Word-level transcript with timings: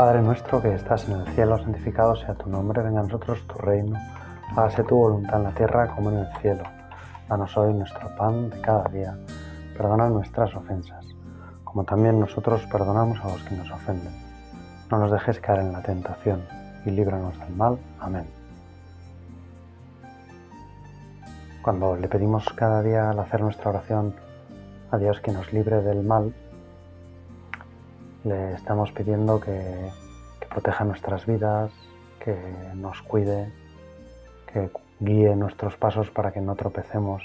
Padre 0.00 0.22
nuestro 0.22 0.62
que 0.62 0.72
estás 0.72 1.06
en 1.10 1.20
el 1.20 1.26
cielo, 1.34 1.58
santificado 1.58 2.16
sea 2.16 2.32
tu 2.32 2.48
nombre, 2.48 2.82
venga 2.82 3.00
a 3.00 3.02
nosotros 3.02 3.46
tu 3.46 3.58
reino, 3.58 3.98
hágase 4.56 4.82
tu 4.84 4.96
voluntad 4.96 5.36
en 5.36 5.44
la 5.44 5.50
tierra 5.50 5.94
como 5.94 6.10
en 6.10 6.20
el 6.20 6.26
cielo. 6.40 6.62
Danos 7.28 7.54
hoy 7.58 7.74
nuestro 7.74 8.08
pan 8.16 8.48
de 8.48 8.58
cada 8.62 8.84
día, 8.84 9.14
perdona 9.76 10.08
nuestras 10.08 10.54
ofensas, 10.54 11.04
como 11.64 11.84
también 11.84 12.18
nosotros 12.18 12.66
perdonamos 12.72 13.22
a 13.22 13.28
los 13.28 13.42
que 13.42 13.54
nos 13.54 13.70
ofenden. 13.70 14.14
No 14.90 15.00
nos 15.00 15.10
dejes 15.10 15.38
caer 15.38 15.60
en 15.60 15.72
la 15.72 15.82
tentación 15.82 16.46
y 16.86 16.92
líbranos 16.92 17.38
del 17.38 17.54
mal. 17.54 17.78
Amén. 18.00 18.24
Cuando 21.60 21.94
le 21.94 22.08
pedimos 22.08 22.48
cada 22.54 22.80
día 22.82 23.10
al 23.10 23.18
hacer 23.18 23.42
nuestra 23.42 23.68
oración 23.68 24.14
a 24.90 24.96
Dios 24.96 25.20
que 25.20 25.30
nos 25.30 25.52
libre 25.52 25.82
del 25.82 26.02
mal, 26.02 26.32
le 28.24 28.54
estamos 28.54 28.92
pidiendo 28.92 29.40
que, 29.40 29.90
proteja 30.48 30.84
nuestras 30.84 31.26
vidas, 31.26 31.70
que 32.18 32.36
nos 32.74 33.00
cuide, 33.02 33.52
que 34.52 34.68
guíe 34.98 35.36
nuestros 35.36 35.76
pasos 35.76 36.10
para 36.10 36.32
que 36.32 36.40
no 36.40 36.56
tropecemos, 36.56 37.22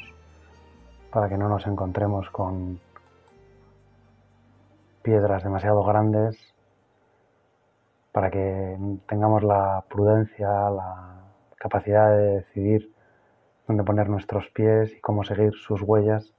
para 1.12 1.28
que 1.28 1.38
no 1.38 1.50
nos 1.50 1.66
encontremos 1.66 2.30
con 2.30 2.80
piedras 5.02 5.44
demasiado 5.44 5.84
grandes, 5.84 6.38
para 8.12 8.30
que 8.30 8.78
tengamos 9.08 9.44
la 9.44 9.84
prudencia, 9.90 10.48
la 10.70 11.16
capacidad 11.58 12.16
de 12.16 12.36
decidir 12.38 12.94
dónde 13.68 13.84
poner 13.84 14.08
nuestros 14.08 14.50
pies 14.50 14.94
y 14.96 15.02
cómo 15.02 15.24
seguir 15.24 15.54
sus 15.56 15.82
huellas 15.82 16.32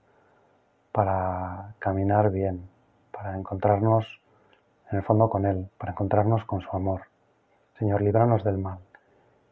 para 0.92 1.74
caminar 1.80 2.30
bien, 2.30 2.68
para 3.10 3.36
encontrarnos 3.36 4.20
en 4.90 4.98
el 4.98 5.04
fondo 5.04 5.28
con 5.28 5.46
Él, 5.46 5.68
para 5.78 5.92
encontrarnos 5.92 6.44
con 6.44 6.60
su 6.60 6.70
amor. 6.76 7.02
Señor, 7.78 8.02
líbranos 8.02 8.44
del 8.44 8.58
mal, 8.58 8.78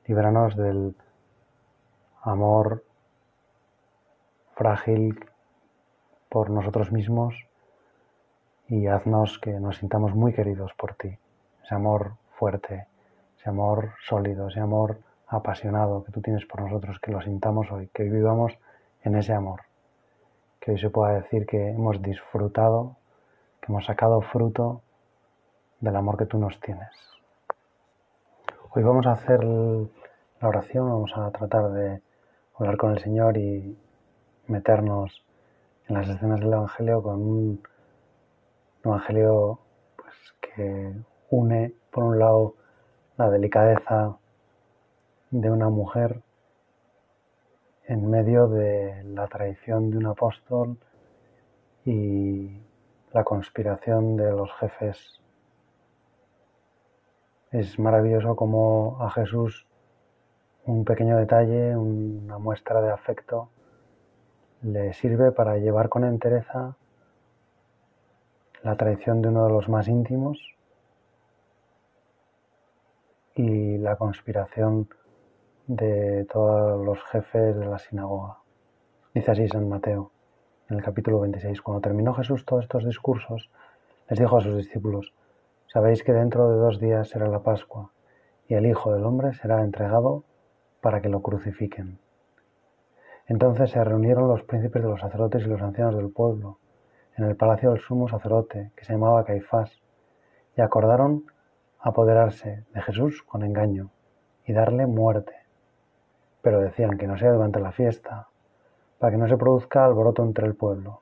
líbranos 0.06 0.56
del 0.56 0.96
amor 2.22 2.84
frágil 4.54 5.18
por 6.28 6.50
nosotros 6.50 6.92
mismos 6.92 7.34
y 8.68 8.86
haznos 8.86 9.38
que 9.38 9.60
nos 9.60 9.76
sintamos 9.76 10.14
muy 10.14 10.32
queridos 10.32 10.72
por 10.74 10.94
ti. 10.94 11.18
Ese 11.62 11.74
amor 11.74 12.14
fuerte, 12.38 12.86
ese 13.38 13.50
amor 13.50 13.92
sólido, 14.06 14.48
ese 14.48 14.60
amor 14.60 15.00
apasionado 15.26 16.04
que 16.04 16.12
tú 16.12 16.20
tienes 16.20 16.46
por 16.46 16.62
nosotros, 16.62 16.98
que 17.00 17.10
lo 17.10 17.20
sintamos 17.20 17.70
hoy, 17.70 17.88
que 17.92 18.04
vivamos 18.04 18.56
en 19.02 19.16
ese 19.16 19.32
amor. 19.32 19.62
Que 20.60 20.72
hoy 20.72 20.78
se 20.78 20.90
pueda 20.90 21.14
decir 21.14 21.46
que 21.46 21.70
hemos 21.70 22.00
disfrutado, 22.00 22.96
que 23.60 23.70
hemos 23.70 23.84
sacado 23.84 24.20
fruto 24.22 24.82
del 25.84 25.96
amor 25.96 26.16
que 26.16 26.24
tú 26.24 26.38
nos 26.38 26.58
tienes. 26.60 26.88
Hoy 28.70 28.82
vamos 28.82 29.06
a 29.06 29.12
hacer 29.12 29.44
la 29.44 30.48
oración, 30.48 30.88
vamos 30.88 31.12
a 31.14 31.30
tratar 31.30 31.70
de 31.72 32.00
hablar 32.54 32.78
con 32.78 32.92
el 32.92 33.00
Señor 33.00 33.36
y 33.36 33.76
meternos 34.46 35.22
en 35.86 35.96
las 35.96 36.08
escenas 36.08 36.40
del 36.40 36.54
Evangelio 36.54 37.02
con 37.02 37.20
un 37.20 37.62
Evangelio 38.82 39.58
pues, 39.96 40.14
que 40.40 40.94
une, 41.28 41.74
por 41.90 42.04
un 42.04 42.18
lado, 42.18 42.54
la 43.18 43.28
delicadeza 43.28 44.16
de 45.30 45.50
una 45.50 45.68
mujer 45.68 46.22
en 47.86 48.08
medio 48.08 48.48
de 48.48 49.04
la 49.04 49.26
traición 49.26 49.90
de 49.90 49.98
un 49.98 50.06
apóstol 50.06 50.78
y 51.84 52.58
la 53.12 53.22
conspiración 53.22 54.16
de 54.16 54.30
los 54.30 54.50
jefes 54.54 55.20
es 57.54 57.78
maravilloso 57.78 58.34
como 58.34 58.96
a 59.00 59.10
Jesús 59.10 59.64
un 60.64 60.84
pequeño 60.84 61.16
detalle, 61.16 61.76
una 61.76 62.38
muestra 62.38 62.82
de 62.82 62.90
afecto, 62.90 63.48
le 64.62 64.92
sirve 64.92 65.30
para 65.30 65.58
llevar 65.58 65.88
con 65.88 66.04
entereza 66.04 66.76
la 68.64 68.76
traición 68.76 69.22
de 69.22 69.28
uno 69.28 69.44
de 69.46 69.52
los 69.52 69.68
más 69.68 69.86
íntimos 69.86 70.56
y 73.36 73.78
la 73.78 73.94
conspiración 73.94 74.88
de 75.68 76.24
todos 76.24 76.84
los 76.84 77.04
jefes 77.04 77.56
de 77.56 77.66
la 77.66 77.78
sinagoga. 77.78 78.38
Dice 79.14 79.30
así 79.30 79.46
San 79.46 79.68
Mateo 79.68 80.10
en 80.70 80.78
el 80.78 80.82
capítulo 80.82 81.20
26. 81.20 81.62
Cuando 81.62 81.80
terminó 81.80 82.14
Jesús 82.14 82.44
todos 82.44 82.64
estos 82.64 82.84
discursos, 82.84 83.48
les 84.08 84.18
dijo 84.18 84.38
a 84.38 84.40
sus 84.40 84.56
discípulos, 84.56 85.12
Sabéis 85.74 86.04
que 86.04 86.12
dentro 86.12 86.48
de 86.50 86.56
dos 86.56 86.78
días 86.78 87.08
será 87.08 87.26
la 87.26 87.42
Pascua, 87.42 87.90
y 88.46 88.54
el 88.54 88.64
Hijo 88.64 88.92
del 88.92 89.04
Hombre 89.04 89.32
será 89.32 89.64
entregado 89.64 90.22
para 90.80 91.02
que 91.02 91.08
lo 91.08 91.20
crucifiquen. 91.20 91.98
Entonces 93.26 93.72
se 93.72 93.82
reunieron 93.82 94.28
los 94.28 94.44
príncipes 94.44 94.84
de 94.84 94.88
los 94.88 95.00
sacerdotes 95.00 95.42
y 95.42 95.48
los 95.48 95.60
ancianos 95.60 95.96
del 95.96 96.12
pueblo 96.12 96.60
en 97.16 97.24
el 97.24 97.34
palacio 97.34 97.70
del 97.70 97.80
sumo 97.80 98.06
sacerdote, 98.06 98.70
que 98.76 98.84
se 98.84 98.92
llamaba 98.92 99.24
Caifás, 99.24 99.82
y 100.56 100.60
acordaron 100.60 101.24
apoderarse 101.80 102.64
de 102.72 102.82
Jesús 102.82 103.24
con 103.24 103.42
engaño 103.42 103.90
y 104.46 104.52
darle 104.52 104.86
muerte. 104.86 105.34
Pero 106.40 106.60
decían 106.60 106.98
que 106.98 107.08
no 107.08 107.18
sea 107.18 107.32
durante 107.32 107.58
la 107.58 107.72
fiesta, 107.72 108.28
para 109.00 109.10
que 109.10 109.18
no 109.18 109.26
se 109.26 109.36
produzca 109.36 109.84
alboroto 109.84 110.22
entre 110.22 110.46
el 110.46 110.54
pueblo. 110.54 111.00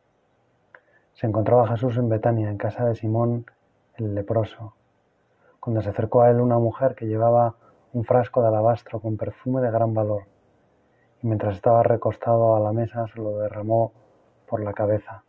Se 1.12 1.26
encontraba 1.26 1.68
Jesús 1.68 1.98
en 1.98 2.08
Betania, 2.08 2.48
en 2.48 2.56
casa 2.56 2.86
de 2.86 2.94
Simón 2.94 3.44
el 3.96 4.14
leproso, 4.14 4.74
cuando 5.60 5.82
se 5.82 5.90
acercó 5.90 6.22
a 6.22 6.30
él 6.30 6.40
una 6.40 6.58
mujer 6.58 6.94
que 6.94 7.06
llevaba 7.06 7.56
un 7.92 8.04
frasco 8.04 8.42
de 8.42 8.48
alabastro 8.48 9.00
con 9.00 9.16
perfume 9.16 9.60
de 9.60 9.70
gran 9.70 9.94
valor, 9.94 10.24
y 11.22 11.26
mientras 11.26 11.56
estaba 11.56 11.82
recostado 11.82 12.56
a 12.56 12.60
la 12.60 12.72
mesa 12.72 13.06
se 13.08 13.20
lo 13.20 13.38
derramó 13.38 13.92
por 14.46 14.62
la 14.62 14.72
cabeza. 14.72 15.24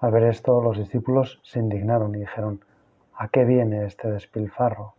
Al 0.00 0.12
ver 0.12 0.24
esto, 0.24 0.62
los 0.62 0.78
discípulos 0.78 1.40
se 1.44 1.58
indignaron 1.58 2.14
y 2.14 2.20
dijeron, 2.20 2.64
¿a 3.14 3.28
qué 3.28 3.44
viene 3.44 3.84
este 3.84 4.10
despilfarro? 4.10 4.94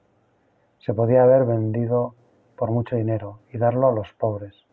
Se 0.77 0.93
podía 0.93 1.23
haber 1.23 1.45
vendido 1.45 2.15
por 2.55 2.69
mucho 2.69 2.95
dinero 2.95 3.39
y 3.51 3.57
darlo 3.57 3.87
a 3.87 3.91
los 3.91 4.13
pobres. 4.13 4.67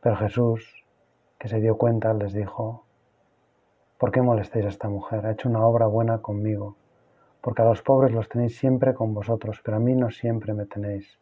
Pero 0.00 0.16
Jesús, 0.16 0.84
que 1.38 1.48
se 1.48 1.60
dio 1.60 1.76
cuenta, 1.76 2.14
les 2.14 2.32
dijo, 2.32 2.84
¿Por 4.02 4.10
qué 4.10 4.20
molestéis 4.20 4.64
a 4.64 4.68
esta 4.68 4.88
mujer? 4.88 5.24
Ha 5.24 5.30
hecho 5.30 5.48
una 5.48 5.64
obra 5.64 5.86
buena 5.86 6.18
conmigo, 6.18 6.74
porque 7.40 7.62
a 7.62 7.66
los 7.66 7.82
pobres 7.82 8.10
los 8.10 8.28
tenéis 8.28 8.58
siempre 8.58 8.94
con 8.94 9.14
vosotros, 9.14 9.60
pero 9.62 9.76
a 9.76 9.78
mí 9.78 9.94
no 9.94 10.10
siempre 10.10 10.54
me 10.54 10.66
tenéis. 10.66 11.20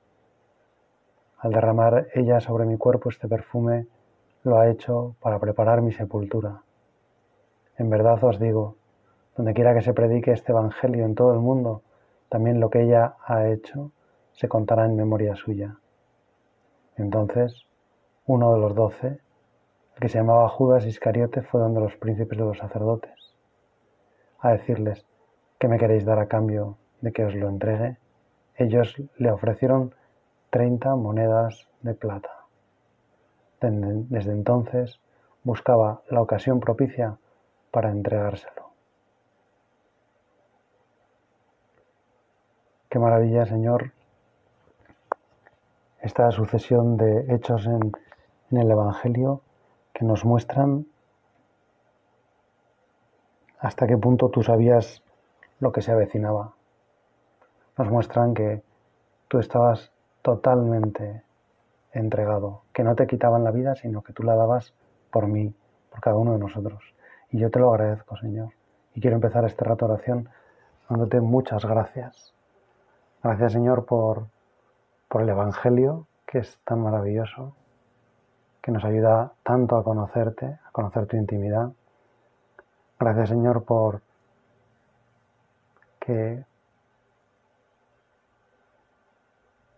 Al 1.40 1.52
derramar 1.52 2.06
ella 2.14 2.40
sobre 2.40 2.64
mi 2.64 2.78
cuerpo 2.78 3.10
este 3.10 3.28
perfume, 3.28 3.86
lo 4.44 4.58
ha 4.58 4.70
hecho 4.70 5.14
para 5.20 5.38
preparar 5.38 5.82
mi 5.82 5.92
sepultura. 5.92 6.62
En 7.76 7.90
verdad 7.90 8.24
os 8.24 8.40
digo, 8.40 8.76
donde 9.36 9.52
quiera 9.52 9.74
que 9.74 9.82
se 9.82 9.92
predique 9.92 10.32
este 10.32 10.52
Evangelio 10.52 11.04
en 11.04 11.14
todo 11.14 11.34
el 11.34 11.40
mundo, 11.40 11.82
también 12.30 12.60
lo 12.60 12.70
que 12.70 12.80
ella 12.80 13.16
ha 13.26 13.46
hecho 13.48 13.92
se 14.32 14.48
contará 14.48 14.86
en 14.86 14.96
memoria 14.96 15.36
suya. 15.36 15.76
Entonces, 16.96 17.66
uno 18.24 18.54
de 18.54 18.58
los 18.58 18.74
doce, 18.74 19.20
que 20.00 20.08
se 20.08 20.18
llamaba 20.18 20.48
Judas 20.48 20.86
Iscariote, 20.86 21.42
fue 21.42 21.60
donde 21.60 21.80
los 21.80 21.94
príncipes 21.96 22.38
de 22.38 22.44
los 22.44 22.58
sacerdotes, 22.58 23.34
a 24.38 24.52
decirles, 24.52 25.04
¿qué 25.58 25.68
me 25.68 25.78
queréis 25.78 26.06
dar 26.06 26.18
a 26.18 26.26
cambio 26.26 26.78
de 27.02 27.12
que 27.12 27.24
os 27.24 27.34
lo 27.34 27.48
entregue? 27.48 27.98
Ellos 28.56 29.00
le 29.18 29.30
ofrecieron 29.30 29.94
treinta 30.48 30.96
monedas 30.96 31.68
de 31.82 31.94
plata. 31.94 32.30
Desde 33.60 34.32
entonces 34.32 34.98
buscaba 35.44 36.00
la 36.08 36.22
ocasión 36.22 36.60
propicia 36.60 37.18
para 37.70 37.90
entregárselo. 37.90 38.70
Qué 42.88 42.98
maravilla, 42.98 43.44
Señor, 43.44 43.92
esta 46.00 46.30
sucesión 46.30 46.96
de 46.96 47.34
hechos 47.34 47.66
en 47.66 47.92
el 48.50 48.70
Evangelio 48.70 49.42
que 49.92 50.04
nos 50.04 50.24
muestran 50.24 50.86
hasta 53.58 53.86
qué 53.86 53.96
punto 53.96 54.30
tú 54.30 54.42
sabías 54.42 55.02
lo 55.58 55.72
que 55.72 55.82
se 55.82 55.92
avecinaba. 55.92 56.54
Nos 57.76 57.90
muestran 57.90 58.34
que 58.34 58.62
tú 59.28 59.38
estabas 59.38 59.92
totalmente 60.22 61.22
entregado, 61.92 62.62
que 62.72 62.84
no 62.84 62.94
te 62.94 63.06
quitaban 63.06 63.44
la 63.44 63.50
vida, 63.50 63.74
sino 63.74 64.02
que 64.02 64.12
tú 64.12 64.22
la 64.22 64.36
dabas 64.36 64.74
por 65.10 65.26
mí, 65.26 65.54
por 65.90 66.00
cada 66.00 66.16
uno 66.16 66.32
de 66.32 66.38
nosotros. 66.38 66.82
Y 67.30 67.38
yo 67.38 67.50
te 67.50 67.58
lo 67.58 67.72
agradezco, 67.72 68.16
Señor. 68.16 68.50
Y 68.94 69.00
quiero 69.00 69.16
empezar 69.16 69.44
este 69.44 69.64
rato 69.64 69.86
de 69.86 69.94
oración 69.94 70.28
dándote 70.88 71.20
muchas 71.20 71.64
gracias. 71.64 72.34
Gracias, 73.22 73.52
Señor, 73.52 73.84
por, 73.84 74.26
por 75.08 75.22
el 75.22 75.28
Evangelio, 75.28 76.06
que 76.26 76.38
es 76.38 76.58
tan 76.64 76.80
maravilloso, 76.82 77.54
que 78.62 78.70
nos 78.70 78.84
ayuda 78.84 79.32
tanto 79.42 79.76
a 79.76 79.84
conocerte, 79.84 80.46
a 80.46 80.70
conocer 80.72 81.06
tu 81.06 81.16
intimidad. 81.16 81.70
Gracias 82.98 83.30
Señor 83.30 83.64
por 83.64 84.02
que 85.98 86.44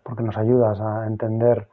porque 0.03 0.23
nos 0.23 0.37
ayudas 0.37 0.81
a 0.81 1.07
entender 1.07 1.69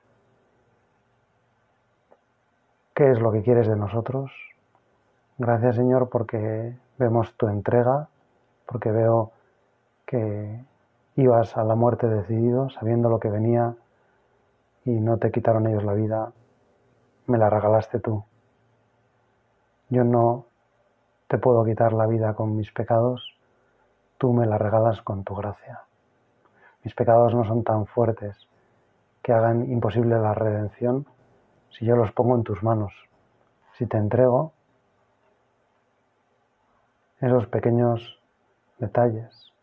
qué 2.94 3.12
es 3.12 3.20
lo 3.20 3.32
que 3.32 3.42
quieres 3.42 3.68
de 3.68 3.76
nosotros. 3.76 4.32
Gracias 5.38 5.76
Señor 5.76 6.10
porque 6.10 6.76
vemos 6.98 7.34
tu 7.36 7.48
entrega, 7.48 8.10
porque 8.66 8.92
veo 8.92 9.32
que 10.06 10.64
ibas 11.16 11.58
a 11.58 11.64
la 11.64 11.76
muerte 11.76 12.08
decidido, 12.08 12.70
sabiendo 12.70 13.10
lo 13.10 13.20
que 13.20 13.30
venía 13.30 13.76
y 14.86 14.92
no 14.92 15.18
te 15.18 15.32
quitaron 15.32 15.68
ellos 15.68 15.84
la 15.84 15.94
vida, 15.94 16.32
me 17.30 17.38
la 17.38 17.50
regalaste 17.50 18.00
tú. 18.00 18.24
Yo 19.90 20.04
no 20.04 20.46
te 21.28 21.38
puedo 21.38 21.64
quitar 21.64 21.94
la 21.94 22.08
vida 22.08 22.34
con 22.34 22.56
mis 22.56 22.72
pecados, 22.72 23.38
tú 24.18 24.34
me 24.34 24.46
la 24.46 24.58
regalas 24.58 25.02
con 25.02 25.24
tu 25.24 25.36
gracia. 25.36 25.84
Mis 26.84 26.94
pecados 26.96 27.34
no 27.34 27.46
son 27.46 27.64
tan 27.64 27.86
fuertes 27.86 28.36
que 29.22 29.34
hagan 29.34 29.70
imposible 29.72 30.18
la 30.20 30.34
redención 30.34 31.06
si 31.72 31.86
yo 31.86 31.96
los 31.96 32.12
pongo 32.12 32.36
en 32.36 32.44
tus 32.44 32.64
manos. 32.64 32.94
Si 33.78 33.86
te 33.86 33.98
entrego 33.98 34.54
esos 37.22 37.48
pequeños 37.48 38.20
detalles, 38.78 39.54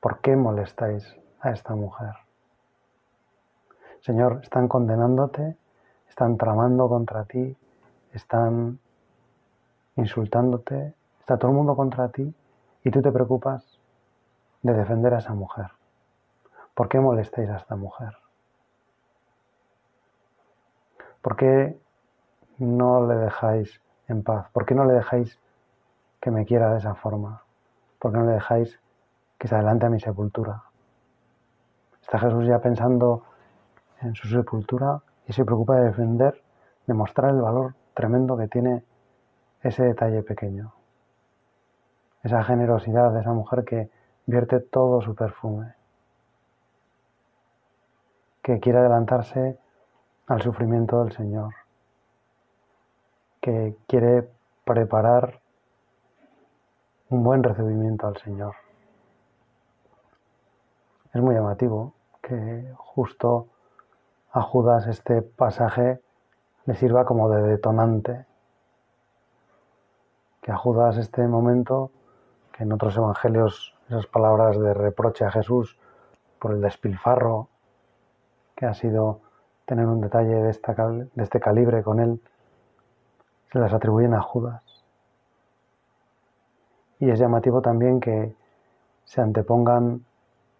¿por 0.00 0.20
qué 0.20 0.36
molestáis 0.36 1.16
a 1.40 1.50
esta 1.50 1.74
mujer? 1.74 2.12
Señor, 4.00 4.40
están 4.42 4.68
condenándote, 4.68 5.56
están 6.08 6.36
tramando 6.36 6.88
contra 6.88 7.24
ti, 7.24 7.56
están 8.12 8.78
insultándote, 9.96 10.94
está 11.20 11.36
todo 11.36 11.50
el 11.50 11.56
mundo 11.56 11.76
contra 11.76 12.08
ti 12.08 12.34
y 12.84 12.90
tú 12.90 13.02
te 13.02 13.12
preocupas 13.12 13.80
de 14.62 14.72
defender 14.72 15.14
a 15.14 15.18
esa 15.18 15.34
mujer. 15.34 15.70
¿Por 16.74 16.88
qué 16.88 17.00
molestáis 17.00 17.48
a 17.50 17.56
esta 17.56 17.76
mujer? 17.76 18.16
¿Por 21.22 21.36
qué 21.36 21.78
no 22.58 23.06
le 23.06 23.16
dejáis 23.16 23.80
en 24.08 24.22
paz? 24.22 24.48
¿Por 24.52 24.66
qué 24.66 24.74
no 24.74 24.84
le 24.84 24.94
dejáis 24.94 25.38
que 26.20 26.30
me 26.30 26.44
quiera 26.44 26.70
de 26.70 26.78
esa 26.78 26.94
forma? 26.94 27.42
¿Por 27.98 28.12
qué 28.12 28.18
no 28.18 28.24
le 28.26 28.32
dejáis 28.32 28.78
que 29.38 29.48
se 29.48 29.54
adelante 29.54 29.86
a 29.86 29.90
mi 29.90 30.00
sepultura? 30.00 30.62
Está 32.02 32.18
Jesús 32.18 32.46
ya 32.46 32.60
pensando 32.60 33.24
en 34.00 34.14
su 34.14 34.28
sepultura 34.28 35.00
y 35.26 35.32
se 35.32 35.44
preocupa 35.44 35.76
de 35.76 35.86
defender, 35.86 36.42
de 36.86 36.94
mostrar 36.94 37.30
el 37.30 37.40
valor 37.40 37.74
tremendo 37.94 38.36
que 38.36 38.48
tiene 38.48 38.84
ese 39.62 39.84
detalle 39.84 40.22
pequeño. 40.22 40.72
Esa 42.22 42.42
generosidad 42.44 43.12
de 43.12 43.20
esa 43.20 43.32
mujer 43.32 43.64
que 43.64 43.90
vierte 44.26 44.60
todo 44.60 45.00
su 45.00 45.14
perfume 45.14 45.74
que 48.46 48.60
quiere 48.60 48.78
adelantarse 48.78 49.58
al 50.28 50.40
sufrimiento 50.40 51.02
del 51.02 51.12
Señor, 51.12 51.52
que 53.40 53.76
quiere 53.88 54.30
preparar 54.64 55.40
un 57.08 57.24
buen 57.24 57.42
recibimiento 57.42 58.06
al 58.06 58.16
Señor. 58.18 58.54
Es 61.12 61.20
muy 61.20 61.34
llamativo 61.34 61.94
que 62.22 62.72
justo 62.76 63.48
a 64.36 64.42
Judas 64.42 64.86
este 64.86 65.22
pasaje 65.22 65.98
le 66.66 66.74
sirva 66.74 67.06
como 67.06 67.30
de 67.30 67.40
detonante, 67.40 68.26
que 70.42 70.52
a 70.52 70.58
Judas 70.58 70.98
este 70.98 71.26
momento, 71.26 71.90
que 72.52 72.64
en 72.64 72.72
otros 72.74 72.94
evangelios 72.98 73.74
esas 73.88 74.06
palabras 74.06 74.60
de 74.60 74.74
reproche 74.74 75.24
a 75.24 75.30
Jesús 75.30 75.78
por 76.38 76.52
el 76.52 76.60
despilfarro 76.60 77.48
que 78.54 78.66
ha 78.66 78.74
sido 78.74 79.20
tener 79.64 79.86
un 79.86 80.02
detalle 80.02 80.34
de, 80.34 81.08
de 81.14 81.22
este 81.24 81.40
calibre 81.40 81.82
con 81.82 81.98
él, 81.98 82.20
se 83.50 83.58
las 83.58 83.72
atribuyen 83.72 84.12
a 84.12 84.20
Judas. 84.20 84.84
Y 86.98 87.08
es 87.08 87.18
llamativo 87.18 87.62
también 87.62 88.00
que 88.00 88.36
se 89.06 89.22
antepongan 89.22 90.04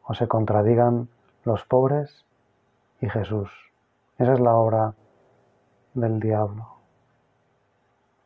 o 0.03 0.15
se 0.15 0.27
contradigan 0.27 1.09
los 1.45 1.63
pobres 1.67 2.25
y 3.03 3.11
Jesús. 3.11 3.66
Esa 4.19 4.33
es 4.33 4.41
la 4.41 4.55
obra 4.55 4.95
del 5.93 6.21
diablo. 6.21 6.67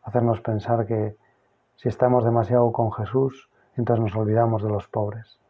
Hacernos 0.03 0.41
pensar 0.41 0.87
que 0.87 1.17
si 1.75 1.89
estamos 1.89 2.25
demasiado 2.25 2.71
con 2.71 2.93
Jesús, 2.93 3.51
entonces 3.77 4.05
nos 4.05 4.15
olvidamos 4.15 4.63
de 4.63 4.69
los 4.69 4.87
pobres. 4.87 5.41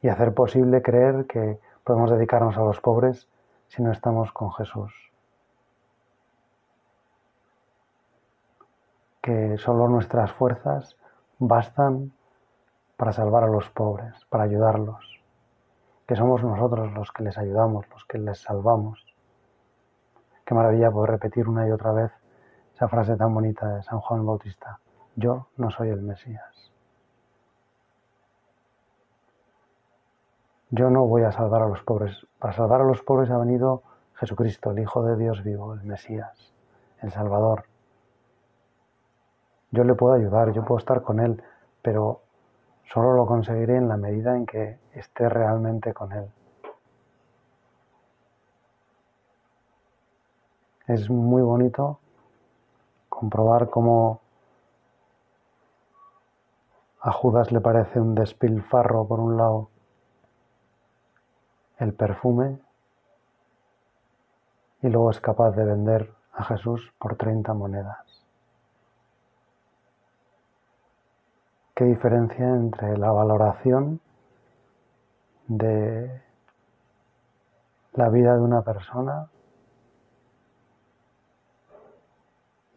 Y 0.00 0.08
hacer 0.08 0.32
posible 0.32 0.80
creer 0.80 1.26
que 1.26 1.60
podemos 1.84 2.10
dedicarnos 2.10 2.56
a 2.56 2.62
los 2.62 2.80
pobres 2.80 3.28
si 3.68 3.82
no 3.82 3.92
estamos 3.92 4.32
con 4.32 4.52
Jesús. 4.52 4.92
Que 9.20 9.58
solo 9.58 9.86
nuestras 9.88 10.32
fuerzas 10.32 10.96
bastan 11.38 12.12
para 12.96 13.12
salvar 13.12 13.44
a 13.44 13.48
los 13.48 13.68
pobres, 13.68 14.24
para 14.30 14.44
ayudarlos. 14.44 15.19
Que 16.10 16.16
somos 16.16 16.42
nosotros 16.42 16.92
los 16.92 17.12
que 17.12 17.22
les 17.22 17.38
ayudamos, 17.38 17.88
los 17.88 18.04
que 18.04 18.18
les 18.18 18.40
salvamos. 18.40 19.06
Qué 20.44 20.56
maravilla 20.56 20.90
poder 20.90 21.12
repetir 21.12 21.48
una 21.48 21.68
y 21.68 21.70
otra 21.70 21.92
vez 21.92 22.10
esa 22.74 22.88
frase 22.88 23.16
tan 23.16 23.32
bonita 23.32 23.76
de 23.76 23.84
San 23.84 24.00
Juan 24.00 24.26
Bautista. 24.26 24.80
Yo 25.14 25.46
no 25.56 25.70
soy 25.70 25.90
el 25.90 26.02
Mesías. 26.02 26.72
Yo 30.70 30.90
no 30.90 31.06
voy 31.06 31.22
a 31.22 31.30
salvar 31.30 31.62
a 31.62 31.68
los 31.68 31.80
pobres. 31.84 32.26
Para 32.40 32.54
salvar 32.54 32.80
a 32.80 32.84
los 32.86 33.02
pobres 33.02 33.30
ha 33.30 33.38
venido 33.38 33.84
Jesucristo, 34.14 34.72
el 34.72 34.80
Hijo 34.80 35.04
de 35.04 35.16
Dios 35.16 35.44
vivo, 35.44 35.74
el 35.74 35.84
Mesías, 35.84 36.52
el 37.02 37.12
Salvador. 37.12 37.66
Yo 39.70 39.84
le 39.84 39.94
puedo 39.94 40.14
ayudar, 40.14 40.50
yo 40.50 40.64
puedo 40.64 40.80
estar 40.80 41.02
con 41.02 41.20
Él, 41.20 41.40
pero 41.82 42.22
solo 42.92 43.14
lo 43.14 43.26
conseguiré 43.26 43.76
en 43.76 43.88
la 43.88 43.96
medida 43.96 44.36
en 44.36 44.46
que 44.46 44.78
esté 44.94 45.28
realmente 45.28 45.94
con 45.94 46.12
Él. 46.12 46.28
Es 50.88 51.08
muy 51.08 51.42
bonito 51.42 52.00
comprobar 53.08 53.70
cómo 53.70 54.20
a 57.00 57.12
Judas 57.12 57.52
le 57.52 57.60
parece 57.60 58.00
un 58.00 58.14
despilfarro 58.14 59.06
por 59.06 59.20
un 59.20 59.36
lado 59.36 59.68
el 61.78 61.94
perfume 61.94 62.58
y 64.82 64.88
luego 64.88 65.10
es 65.10 65.20
capaz 65.20 65.52
de 65.52 65.64
vender 65.64 66.12
a 66.32 66.44
Jesús 66.44 66.92
por 66.98 67.16
30 67.16 67.54
monedas. 67.54 68.09
¿Qué 71.80 71.86
diferencia 71.86 72.46
entre 72.46 72.98
la 72.98 73.10
valoración 73.10 74.00
de 75.46 76.20
la 77.94 78.10
vida 78.10 78.34
de 78.34 78.42
una 78.42 78.60
persona 78.60 79.30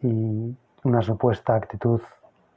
y 0.00 0.56
una 0.84 1.02
supuesta 1.02 1.54
actitud 1.54 2.00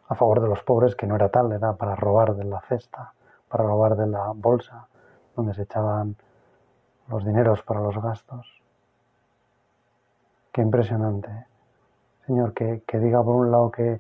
a 0.07 0.15
favor 0.15 0.39
de 0.39 0.47
los 0.47 0.63
pobres 0.63 0.95
que 0.95 1.05
no 1.05 1.17
era 1.17 1.27
tal, 1.27 1.51
era 1.51 1.73
para 1.73 1.97
robar 1.97 2.33
de 2.33 2.45
la 2.45 2.61
cesta, 2.61 3.11
para 3.49 3.65
robar 3.65 3.97
de 3.97 4.07
la 4.07 4.31
bolsa 4.33 4.87
donde 5.35 5.53
se 5.53 5.63
echaban 5.63 6.15
los 7.09 7.25
dineros 7.25 7.61
para 7.63 7.81
los 7.81 8.01
gastos. 8.01 8.61
Qué 10.53 10.61
impresionante. 10.61 11.45
Señor, 12.25 12.53
que, 12.53 12.83
que 12.87 12.99
diga 12.99 13.21
por 13.21 13.35
un 13.35 13.51
lado 13.51 13.69
que 13.69 13.99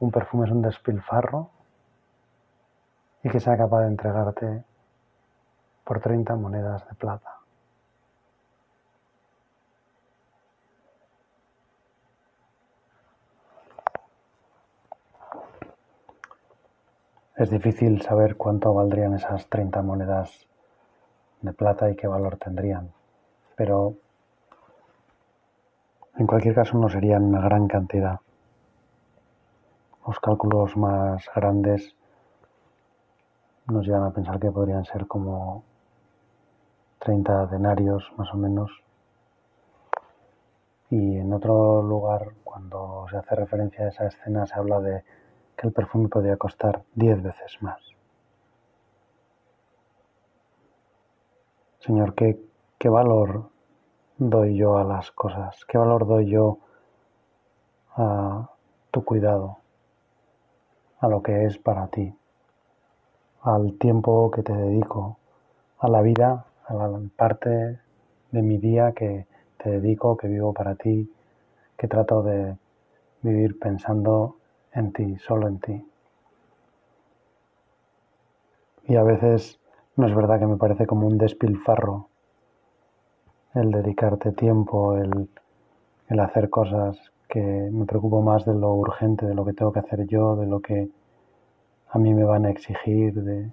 un 0.00 0.10
perfume 0.10 0.46
es 0.46 0.52
un 0.52 0.62
despilfarro 0.62 1.50
y 3.22 3.30
que 3.30 3.40
sea 3.40 3.56
capaz 3.56 3.80
de 3.80 3.88
entregarte 3.88 4.64
por 5.84 6.00
30 6.00 6.36
monedas 6.36 6.86
de 6.88 6.94
plata. 6.94 7.38
Es 17.36 17.50
difícil 17.50 18.02
saber 18.02 18.36
cuánto 18.36 18.74
valdrían 18.74 19.14
esas 19.14 19.48
30 19.48 19.80
monedas 19.82 20.48
de 21.40 21.52
plata 21.52 21.88
y 21.88 21.94
qué 21.94 22.08
valor 22.08 22.36
tendrían. 22.36 22.90
Pero 23.54 23.94
en 26.16 26.26
cualquier 26.26 26.56
caso 26.56 26.76
no 26.76 26.88
serían 26.88 27.22
una 27.22 27.40
gran 27.40 27.68
cantidad. 27.68 28.18
Los 30.08 30.20
cálculos 30.20 30.74
más 30.74 31.22
grandes 31.36 31.94
nos 33.66 33.84
llevan 33.84 34.04
a 34.04 34.10
pensar 34.10 34.40
que 34.40 34.50
podrían 34.50 34.86
ser 34.86 35.06
como 35.06 35.64
30 37.00 37.44
denarios 37.48 38.10
más 38.16 38.32
o 38.32 38.38
menos. 38.38 38.70
Y 40.88 41.18
en 41.18 41.30
otro 41.34 41.82
lugar, 41.82 42.32
cuando 42.42 43.04
se 43.10 43.18
hace 43.18 43.34
referencia 43.34 43.84
a 43.84 43.88
esa 43.88 44.06
escena, 44.06 44.46
se 44.46 44.54
habla 44.54 44.80
de 44.80 45.04
que 45.54 45.66
el 45.66 45.74
perfume 45.74 46.08
podría 46.08 46.38
costar 46.38 46.84
10 46.94 47.22
veces 47.22 47.58
más. 47.60 47.82
Señor, 51.80 52.14
¿qué, 52.14 52.40
qué 52.78 52.88
valor 52.88 53.50
doy 54.16 54.56
yo 54.56 54.78
a 54.78 54.84
las 54.84 55.10
cosas? 55.10 55.66
¿Qué 55.66 55.76
valor 55.76 56.06
doy 56.06 56.30
yo 56.30 56.60
a 57.94 58.48
tu 58.90 59.04
cuidado? 59.04 59.58
A 61.00 61.08
lo 61.08 61.22
que 61.22 61.44
es 61.44 61.58
para 61.58 61.86
ti, 61.88 62.12
al 63.42 63.78
tiempo 63.78 64.30
que 64.30 64.42
te 64.42 64.52
dedico, 64.52 65.16
a 65.78 65.88
la 65.88 66.02
vida, 66.02 66.44
a 66.66 66.74
la 66.74 67.00
parte 67.16 67.78
de 68.30 68.42
mi 68.42 68.58
día 68.58 68.92
que 68.92 69.26
te 69.62 69.70
dedico, 69.70 70.16
que 70.16 70.28
vivo 70.28 70.52
para 70.52 70.74
ti, 70.74 71.10
que 71.76 71.88
trato 71.88 72.22
de 72.22 72.56
vivir 73.22 73.58
pensando 73.58 74.36
en 74.72 74.92
ti, 74.92 75.16
solo 75.18 75.48
en 75.48 75.60
ti. 75.60 75.88
Y 78.88 78.96
a 78.96 79.02
veces 79.02 79.58
no 79.96 80.06
es 80.06 80.14
verdad 80.14 80.38
que 80.38 80.46
me 80.46 80.56
parece 80.56 80.86
como 80.86 81.06
un 81.06 81.18
despilfarro 81.18 82.08
el 83.54 83.70
dedicarte 83.70 84.32
tiempo, 84.32 84.96
el, 84.96 85.28
el 86.08 86.20
hacer 86.20 86.50
cosas 86.50 87.12
que 87.28 87.40
me 87.40 87.84
preocupo 87.84 88.22
más 88.22 88.44
de 88.44 88.54
lo 88.54 88.74
urgente, 88.74 89.26
de 89.26 89.34
lo 89.34 89.44
que 89.44 89.52
tengo 89.52 89.72
que 89.72 89.80
hacer 89.80 90.06
yo, 90.06 90.36
de 90.36 90.46
lo 90.46 90.60
que 90.60 90.88
a 91.90 91.98
mí 91.98 92.14
me 92.14 92.24
van 92.24 92.46
a 92.46 92.50
exigir, 92.50 93.14
de, 93.14 93.50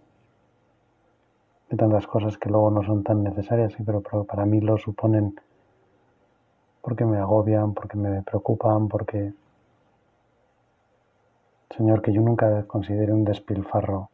tantas 1.78 2.08
cosas 2.08 2.38
que 2.38 2.50
luego 2.50 2.72
no 2.72 2.84
son 2.84 3.04
tan 3.04 3.24
necesarias, 3.24 3.76
pero 3.86 4.02
para 4.02 4.46
mí 4.46 4.62
lo 4.62 4.78
suponen 4.78 5.36
porque 6.82 7.04
me 7.04 7.18
agobian, 7.18 7.74
porque 7.74 7.98
me 7.98 8.22
preocupan, 8.22 8.88
porque... 8.88 9.34
Señor, 11.76 12.02
que 12.02 12.14
yo 12.14 12.22
nunca 12.22 12.66
considere 12.68 13.12
un 13.12 13.26
despilfarro 13.26 14.10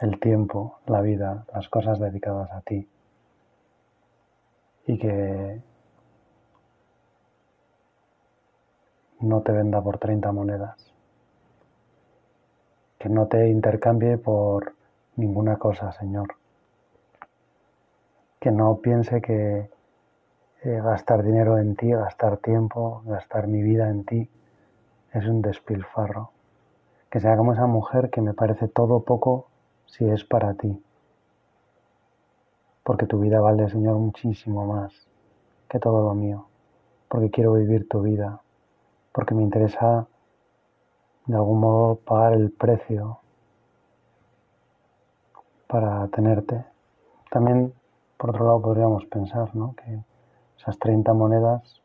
el 0.00 0.18
tiempo, 0.18 0.78
la 0.86 1.00
vida, 1.00 1.46
las 1.54 1.68
cosas 1.68 1.98
dedicadas 1.98 2.50
a 2.50 2.60
ti. 2.60 2.86
Y 4.86 4.98
que 4.98 5.62
no 9.20 9.42
te 9.42 9.52
venda 9.52 9.82
por 9.82 9.98
30 9.98 10.32
monedas. 10.32 10.92
Que 12.98 13.08
no 13.08 13.26
te 13.26 13.48
intercambie 13.48 14.18
por 14.18 14.74
ninguna 15.16 15.56
cosa, 15.56 15.92
Señor. 15.92 16.36
Que 18.40 18.50
no 18.50 18.76
piense 18.76 19.20
que 19.20 19.70
eh, 20.62 20.80
gastar 20.82 21.22
dinero 21.22 21.58
en 21.58 21.76
ti, 21.76 21.90
gastar 21.90 22.38
tiempo, 22.38 23.02
gastar 23.04 23.46
mi 23.46 23.62
vida 23.62 23.90
en 23.90 24.04
ti, 24.04 24.30
es 25.12 25.26
un 25.26 25.42
despilfarro. 25.42 26.30
Que 27.10 27.20
sea 27.20 27.36
como 27.36 27.52
esa 27.52 27.66
mujer 27.66 28.10
que 28.10 28.20
me 28.20 28.34
parece 28.34 28.68
todo 28.68 29.00
poco 29.00 29.48
si 29.86 30.08
es 30.08 30.24
para 30.24 30.54
ti. 30.54 30.82
Porque 32.82 33.06
tu 33.06 33.20
vida 33.20 33.40
vale, 33.40 33.68
Señor, 33.68 33.96
muchísimo 33.96 34.66
más 34.66 34.92
que 35.68 35.78
todo 35.78 36.02
lo 36.02 36.14
mío. 36.14 36.46
Porque 37.08 37.30
quiero 37.30 37.52
vivir 37.54 37.88
tu 37.88 38.02
vida. 38.02 38.40
Porque 39.14 39.32
me 39.32 39.44
interesa 39.44 40.08
de 41.26 41.36
algún 41.36 41.60
modo 41.60 41.94
pagar 41.94 42.32
el 42.32 42.50
precio 42.50 43.20
para 45.68 46.08
tenerte. 46.08 46.64
También, 47.30 47.72
por 48.18 48.30
otro 48.30 48.44
lado, 48.44 48.60
podríamos 48.60 49.06
pensar 49.06 49.54
¿no? 49.54 49.76
que 49.76 50.00
esas 50.58 50.78
30 50.80 51.14
monedas 51.14 51.80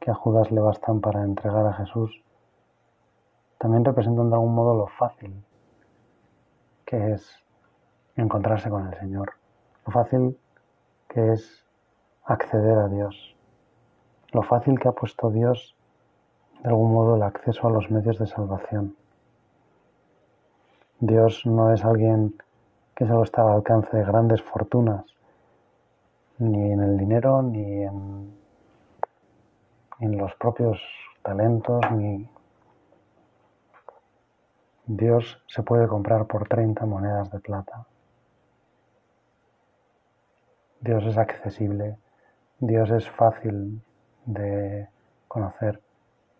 que 0.00 0.10
a 0.10 0.14
Judas 0.14 0.50
le 0.50 0.60
bastan 0.60 1.00
para 1.00 1.22
entregar 1.22 1.64
a 1.66 1.74
Jesús, 1.74 2.22
también 3.58 3.84
representan 3.84 4.28
de 4.28 4.34
algún 4.34 4.54
modo 4.54 4.74
lo 4.74 4.86
fácil 4.88 5.44
que 6.84 7.12
es 7.12 7.44
encontrarse 8.16 8.70
con 8.70 8.86
el 8.88 8.98
Señor, 8.98 9.34
lo 9.86 9.92
fácil 9.92 10.38
que 11.08 11.32
es 11.32 11.64
acceder 12.24 12.78
a 12.78 12.88
Dios, 12.88 13.36
lo 14.32 14.42
fácil 14.42 14.78
que 14.78 14.88
ha 14.88 14.92
puesto 14.92 15.30
Dios 15.30 15.75
de 16.62 16.68
algún 16.68 16.92
modo 16.92 17.16
el 17.16 17.22
acceso 17.22 17.66
a 17.66 17.70
los 17.70 17.90
medios 17.90 18.18
de 18.18 18.26
salvación. 18.26 18.96
Dios 21.00 21.44
no 21.44 21.72
es 21.72 21.84
alguien 21.84 22.34
que 22.94 23.06
solo 23.06 23.22
está 23.24 23.42
al 23.42 23.56
alcance 23.56 23.96
de 23.96 24.04
grandes 24.04 24.42
fortunas, 24.42 25.04
ni 26.38 26.72
en 26.72 26.82
el 26.82 26.96
dinero, 26.96 27.42
ni 27.42 27.82
en, 27.82 28.34
en 30.00 30.18
los 30.18 30.34
propios 30.36 30.80
talentos, 31.22 31.80
ni... 31.92 32.28
Dios 34.86 35.42
se 35.48 35.62
puede 35.62 35.88
comprar 35.88 36.26
por 36.26 36.48
30 36.48 36.86
monedas 36.86 37.30
de 37.30 37.40
plata. 37.40 37.86
Dios 40.80 41.04
es 41.04 41.18
accesible, 41.18 41.98
Dios 42.60 42.90
es 42.90 43.10
fácil 43.10 43.82
de 44.24 44.88
conocer, 45.26 45.82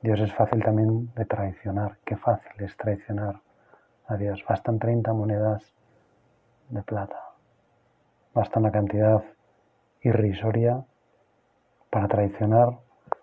Dios 0.02 0.20
es 0.20 0.32
fácil 0.34 0.62
también 0.62 1.12
de 1.14 1.24
traicionar. 1.24 1.98
Qué 2.04 2.16
fácil 2.16 2.62
es 2.62 2.76
traicionar 2.76 3.40
a 4.06 4.16
Dios. 4.16 4.44
Bastan 4.48 4.78
30 4.78 5.12
monedas 5.12 5.74
de 6.68 6.82
plata. 6.82 7.20
Basta 8.34 8.60
una 8.60 8.70
cantidad 8.70 9.22
irrisoria 10.02 10.84
para 11.90 12.08
traicionar 12.08 12.78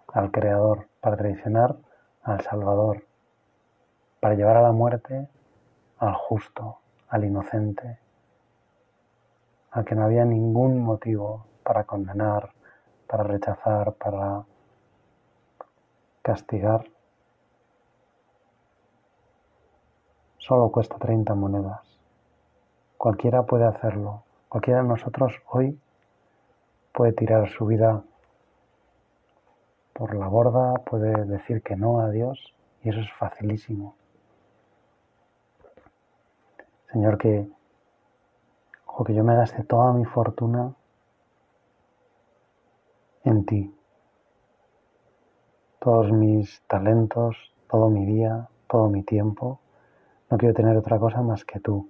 al 0.07 0.31
Creador, 0.31 0.87
para 0.99 1.15
traicionar 1.17 1.75
al 2.23 2.41
Salvador, 2.41 3.05
para 4.19 4.35
llevar 4.35 4.57
a 4.57 4.61
la 4.61 4.71
muerte 4.71 5.27
al 5.99 6.13
justo, 6.15 6.79
al 7.07 7.23
inocente, 7.23 7.99
al 9.71 9.85
que 9.85 9.95
no 9.95 10.03
había 10.03 10.25
ningún 10.25 10.81
motivo 10.81 11.45
para 11.63 11.83
condenar, 11.83 12.51
para 13.07 13.23
rechazar, 13.23 13.93
para 13.93 14.43
castigar. 16.23 16.85
Solo 20.39 20.71
cuesta 20.71 20.97
30 20.97 21.35
monedas. 21.35 21.99
Cualquiera 22.97 23.43
puede 23.43 23.65
hacerlo. 23.65 24.23
Cualquiera 24.49 24.81
de 24.81 24.87
nosotros 24.87 25.33
hoy 25.49 25.79
puede 26.93 27.13
tirar 27.13 27.49
su 27.49 27.65
vida 27.65 28.03
por 29.93 30.15
la 30.15 30.27
borda, 30.27 30.73
puede 30.85 31.25
decir 31.25 31.61
que 31.61 31.75
no 31.75 31.99
a 31.99 32.09
Dios 32.09 32.53
y 32.83 32.89
eso 32.89 32.99
es 33.01 33.11
facilísimo. 33.13 33.95
Señor, 36.91 37.17
que, 37.17 37.47
o 38.85 39.03
que 39.03 39.13
yo 39.13 39.23
me 39.23 39.35
gaste 39.35 39.63
toda 39.63 39.91
mi 39.93 40.05
fortuna 40.05 40.73
en 43.23 43.45
ti. 43.45 43.82
Todos 45.83 46.13
mis 46.13 46.63
talentos, 46.67 47.35
todo 47.69 47.89
mi 47.89 48.05
día, 48.05 48.47
todo 48.69 48.87
mi 48.87 49.03
tiempo. 49.03 49.59
No 50.29 50.37
quiero 50.37 50.53
tener 50.55 50.77
otra 50.77 50.97
cosa 50.97 51.21
más 51.21 51.43
que 51.43 51.59
tú. 51.59 51.89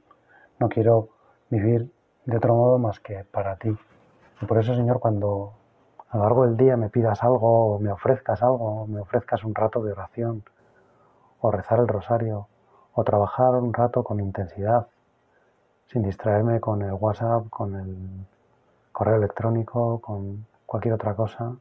No 0.57 0.67
quiero 0.67 1.09
vivir 1.51 1.91
de 2.25 2.37
otro 2.37 2.55
modo 2.55 2.79
más 2.79 2.99
que 2.99 3.23
para 3.23 3.55
ti. 3.57 3.69
Y 4.41 4.45
por 4.47 4.57
eso, 4.57 4.73
Señor, 4.73 4.99
cuando 4.99 5.53
a 6.09 6.17
lo 6.17 6.23
largo 6.23 6.47
del 6.47 6.57
día 6.57 6.75
me 6.75 6.89
pidas 6.89 7.21
algo, 7.21 7.75
o 7.75 7.79
me 7.79 7.91
ofrezcas 7.91 8.41
algo, 8.41 8.81
o 8.81 8.87
me 8.87 8.99
ofrezcas 8.99 9.43
un 9.43 9.53
rato 9.53 9.83
de 9.83 9.91
oración, 9.91 10.43
o 11.39 11.51
rezar 11.51 11.77
el 11.77 11.87
rosario, 11.87 12.47
o 12.95 13.03
trabajar 13.03 13.53
un 13.53 13.75
rato 13.75 14.03
con 14.03 14.19
intensidad, 14.19 14.87
sin 15.85 16.01
distraerme 16.01 16.59
con 16.59 16.81
el 16.81 16.93
WhatsApp, 16.93 17.47
con 17.51 17.75
el 17.75 18.25
correo 18.91 19.17
electrónico, 19.17 19.99
con 19.99 20.47
cualquier 20.65 20.95
otra 20.95 21.13
cosa. 21.13 21.55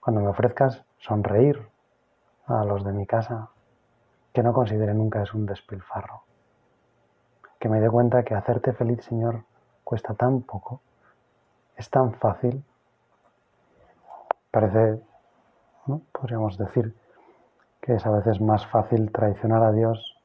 Cuando 0.00 0.20
me 0.20 0.28
ofrezcas 0.28 0.84
sonreír 0.98 1.68
a 2.46 2.64
los 2.64 2.84
de 2.84 2.92
mi 2.92 3.06
casa, 3.06 3.48
que 4.32 4.42
no 4.42 4.52
considere 4.52 4.94
nunca 4.94 5.22
es 5.22 5.34
un 5.34 5.46
despilfarro. 5.46 6.22
Que 7.58 7.68
me 7.68 7.80
dé 7.80 7.90
cuenta 7.90 8.22
que 8.22 8.34
hacerte 8.34 8.72
feliz, 8.72 9.04
Señor, 9.04 9.44
cuesta 9.84 10.14
tan 10.14 10.42
poco 10.42 10.80
es 11.78 11.88
tan 11.90 12.12
fácil, 12.14 12.64
parece, 14.50 15.00
¿no? 15.86 16.02
podríamos 16.12 16.58
decir, 16.58 16.94
que 17.80 17.94
es 17.94 18.04
a 18.04 18.10
veces 18.10 18.40
más 18.40 18.66
fácil 18.66 19.12
traicionar 19.12 19.62
a 19.62 19.72
Dios 19.72 20.20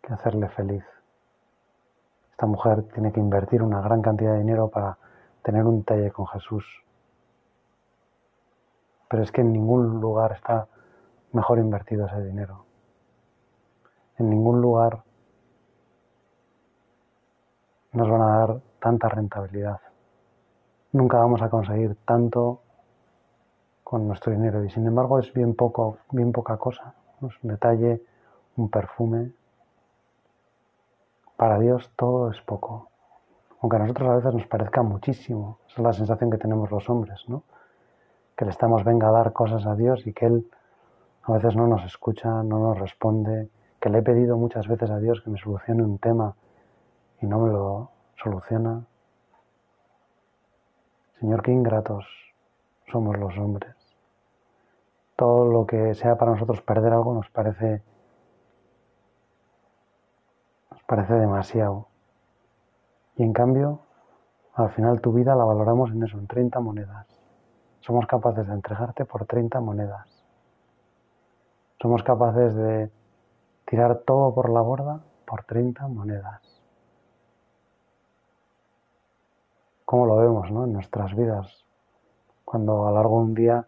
que 0.00 0.12
hacerle 0.12 0.48
feliz. 0.48 0.84
Esta 2.30 2.46
mujer 2.46 2.84
tiene 2.94 3.12
que 3.12 3.18
invertir 3.18 3.64
una 3.64 3.80
gran 3.80 4.00
cantidad 4.00 4.34
de 4.34 4.38
dinero 4.38 4.68
para 4.68 4.96
tener 5.42 5.64
un 5.64 5.82
talle 5.82 6.12
con 6.12 6.28
Jesús. 6.28 6.64
Pero 9.08 9.22
es 9.22 9.32
que 9.32 9.40
en 9.40 9.52
ningún 9.52 10.00
lugar 10.00 10.32
está 10.32 10.66
mejor 11.32 11.58
invertido 11.58 12.06
ese 12.06 12.22
dinero. 12.24 12.64
En 14.18 14.30
ningún 14.30 14.60
lugar 14.60 15.02
nos 17.92 18.08
van 18.10 18.22
a 18.22 18.38
dar 18.38 18.60
tanta 18.80 19.08
rentabilidad 19.08 19.80
nunca 20.92 21.18
vamos 21.18 21.42
a 21.42 21.50
conseguir 21.50 21.96
tanto 22.04 22.60
con 23.84 24.06
nuestro 24.06 24.32
dinero 24.32 24.64
y 24.64 24.70
sin 24.70 24.86
embargo 24.86 25.18
es 25.18 25.32
bien 25.32 25.54
poco, 25.54 25.98
bien 26.10 26.32
poca 26.32 26.56
cosa. 26.56 26.94
Un 27.20 27.30
detalle, 27.42 28.02
un 28.56 28.68
perfume. 28.68 29.32
Para 31.36 31.58
Dios 31.58 31.90
todo 31.96 32.30
es 32.30 32.40
poco. 32.42 32.88
aunque 33.60 33.76
a 33.76 33.80
nosotros 33.80 34.08
a 34.08 34.16
veces 34.16 34.34
nos 34.34 34.46
parezca 34.46 34.82
muchísimo. 34.82 35.58
Esa 35.66 35.80
es 35.80 35.84
la 35.84 35.92
sensación 35.92 36.30
que 36.30 36.38
tenemos 36.38 36.70
los 36.70 36.88
hombres, 36.88 37.28
¿no? 37.28 37.42
Que 38.38 38.44
le 38.44 38.52
estamos 38.52 38.84
venga 38.84 39.08
a 39.08 39.10
dar 39.10 39.32
cosas 39.32 39.66
a 39.66 39.74
Dios 39.74 40.06
y 40.06 40.12
que 40.12 40.26
Él 40.26 40.48
a 41.24 41.32
veces 41.32 41.56
no 41.56 41.66
nos 41.66 41.84
escucha, 41.84 42.28
no 42.44 42.60
nos 42.60 42.78
responde, 42.78 43.50
que 43.80 43.90
le 43.90 43.98
he 43.98 44.02
pedido 44.02 44.36
muchas 44.36 44.68
veces 44.68 44.90
a 44.90 45.00
Dios 45.00 45.20
que 45.22 45.30
me 45.30 45.38
solucione 45.38 45.82
un 45.82 45.98
tema 45.98 46.36
y 47.20 47.26
no 47.26 47.40
me 47.40 47.52
lo 47.52 47.90
soluciona. 48.22 48.86
Señor, 51.18 51.42
qué 51.42 51.50
ingratos 51.50 52.06
somos 52.92 53.18
los 53.18 53.36
hombres. 53.38 53.74
Todo 55.16 55.44
lo 55.44 55.66
que 55.66 55.96
sea 55.96 56.16
para 56.16 56.30
nosotros 56.30 56.62
perder 56.62 56.92
algo 56.92 57.14
nos 57.14 57.28
parece 57.30 57.82
nos 60.70 60.82
parece 60.84 61.14
demasiado. 61.14 61.88
Y 63.16 63.24
en 63.24 63.32
cambio, 63.32 63.80
al 64.54 64.70
final 64.70 65.00
tu 65.00 65.12
vida 65.12 65.34
la 65.34 65.44
valoramos 65.44 65.90
en 65.90 66.04
eso, 66.04 66.16
en 66.18 66.28
30 66.28 66.60
monedas. 66.60 67.17
Somos 67.88 68.06
capaces 68.06 68.46
de 68.46 68.52
entregarte 68.52 69.06
por 69.06 69.24
30 69.24 69.62
monedas. 69.62 70.06
Somos 71.80 72.02
capaces 72.02 72.54
de 72.54 72.90
tirar 73.64 74.00
todo 74.04 74.34
por 74.34 74.50
la 74.50 74.60
borda 74.60 75.00
por 75.26 75.44
30 75.44 75.88
monedas. 75.88 76.42
¿Cómo 79.86 80.04
lo 80.04 80.16
vemos 80.16 80.50
¿no? 80.50 80.64
en 80.64 80.74
nuestras 80.74 81.16
vidas? 81.16 81.64
Cuando 82.44 82.86
a 82.86 82.90
lo 82.90 82.96
largo 82.96 83.20
de 83.20 83.24
un 83.24 83.34
día, 83.34 83.64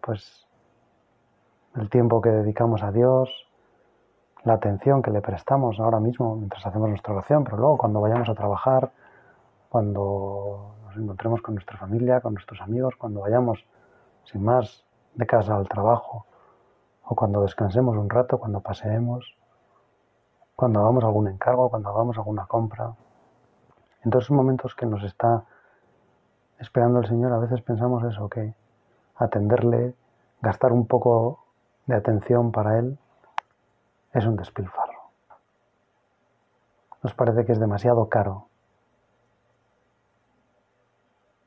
pues 0.00 0.46
el 1.76 1.90
tiempo 1.90 2.22
que 2.22 2.30
dedicamos 2.30 2.82
a 2.82 2.92
Dios, 2.92 3.28
la 4.44 4.54
atención 4.54 5.02
que 5.02 5.10
le 5.10 5.20
prestamos 5.20 5.78
ahora 5.80 6.00
mismo 6.00 6.34
mientras 6.34 6.64
hacemos 6.64 6.88
nuestra 6.88 7.12
oración, 7.12 7.44
pero 7.44 7.58
luego 7.58 7.76
cuando 7.76 8.00
vayamos 8.00 8.30
a 8.30 8.34
trabajar, 8.34 8.90
cuando 9.68 10.76
nos 10.94 11.02
encontremos 11.02 11.42
con 11.42 11.54
nuestra 11.54 11.76
familia, 11.76 12.20
con 12.20 12.34
nuestros 12.34 12.60
amigos, 12.60 12.94
cuando 12.96 13.20
vayamos 13.20 13.64
sin 14.24 14.44
más 14.44 14.84
de 15.14 15.26
casa 15.26 15.56
al 15.56 15.68
trabajo, 15.68 16.26
o 17.04 17.14
cuando 17.14 17.42
descansemos 17.42 17.96
un 17.96 18.08
rato, 18.08 18.38
cuando 18.38 18.60
paseemos, 18.60 19.36
cuando 20.56 20.80
hagamos 20.80 21.04
algún 21.04 21.28
encargo, 21.28 21.68
cuando 21.68 21.90
hagamos 21.90 22.16
alguna 22.16 22.46
compra. 22.46 22.94
En 24.04 24.10
todos 24.10 24.24
esos 24.24 24.36
momentos 24.36 24.74
que 24.74 24.86
nos 24.86 25.02
está 25.02 25.44
esperando 26.58 27.00
el 27.00 27.06
Señor, 27.06 27.32
a 27.32 27.38
veces 27.38 27.60
pensamos 27.60 28.04
eso, 28.04 28.28
que 28.28 28.54
atenderle, 29.16 29.94
gastar 30.40 30.72
un 30.72 30.86
poco 30.86 31.44
de 31.86 31.96
atención 31.96 32.52
para 32.52 32.78
Él, 32.78 32.98
es 34.12 34.24
un 34.24 34.36
despilfarro. 34.36 35.10
Nos 37.02 37.14
parece 37.14 37.44
que 37.44 37.52
es 37.52 37.60
demasiado 37.60 38.08
caro. 38.08 38.46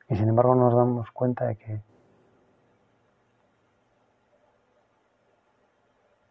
Y 0.10 0.16
sin 0.16 0.30
embargo 0.30 0.56
nos 0.56 0.74
damos 0.74 1.12
cuenta 1.12 1.46
de 1.46 1.58
que 1.58 1.82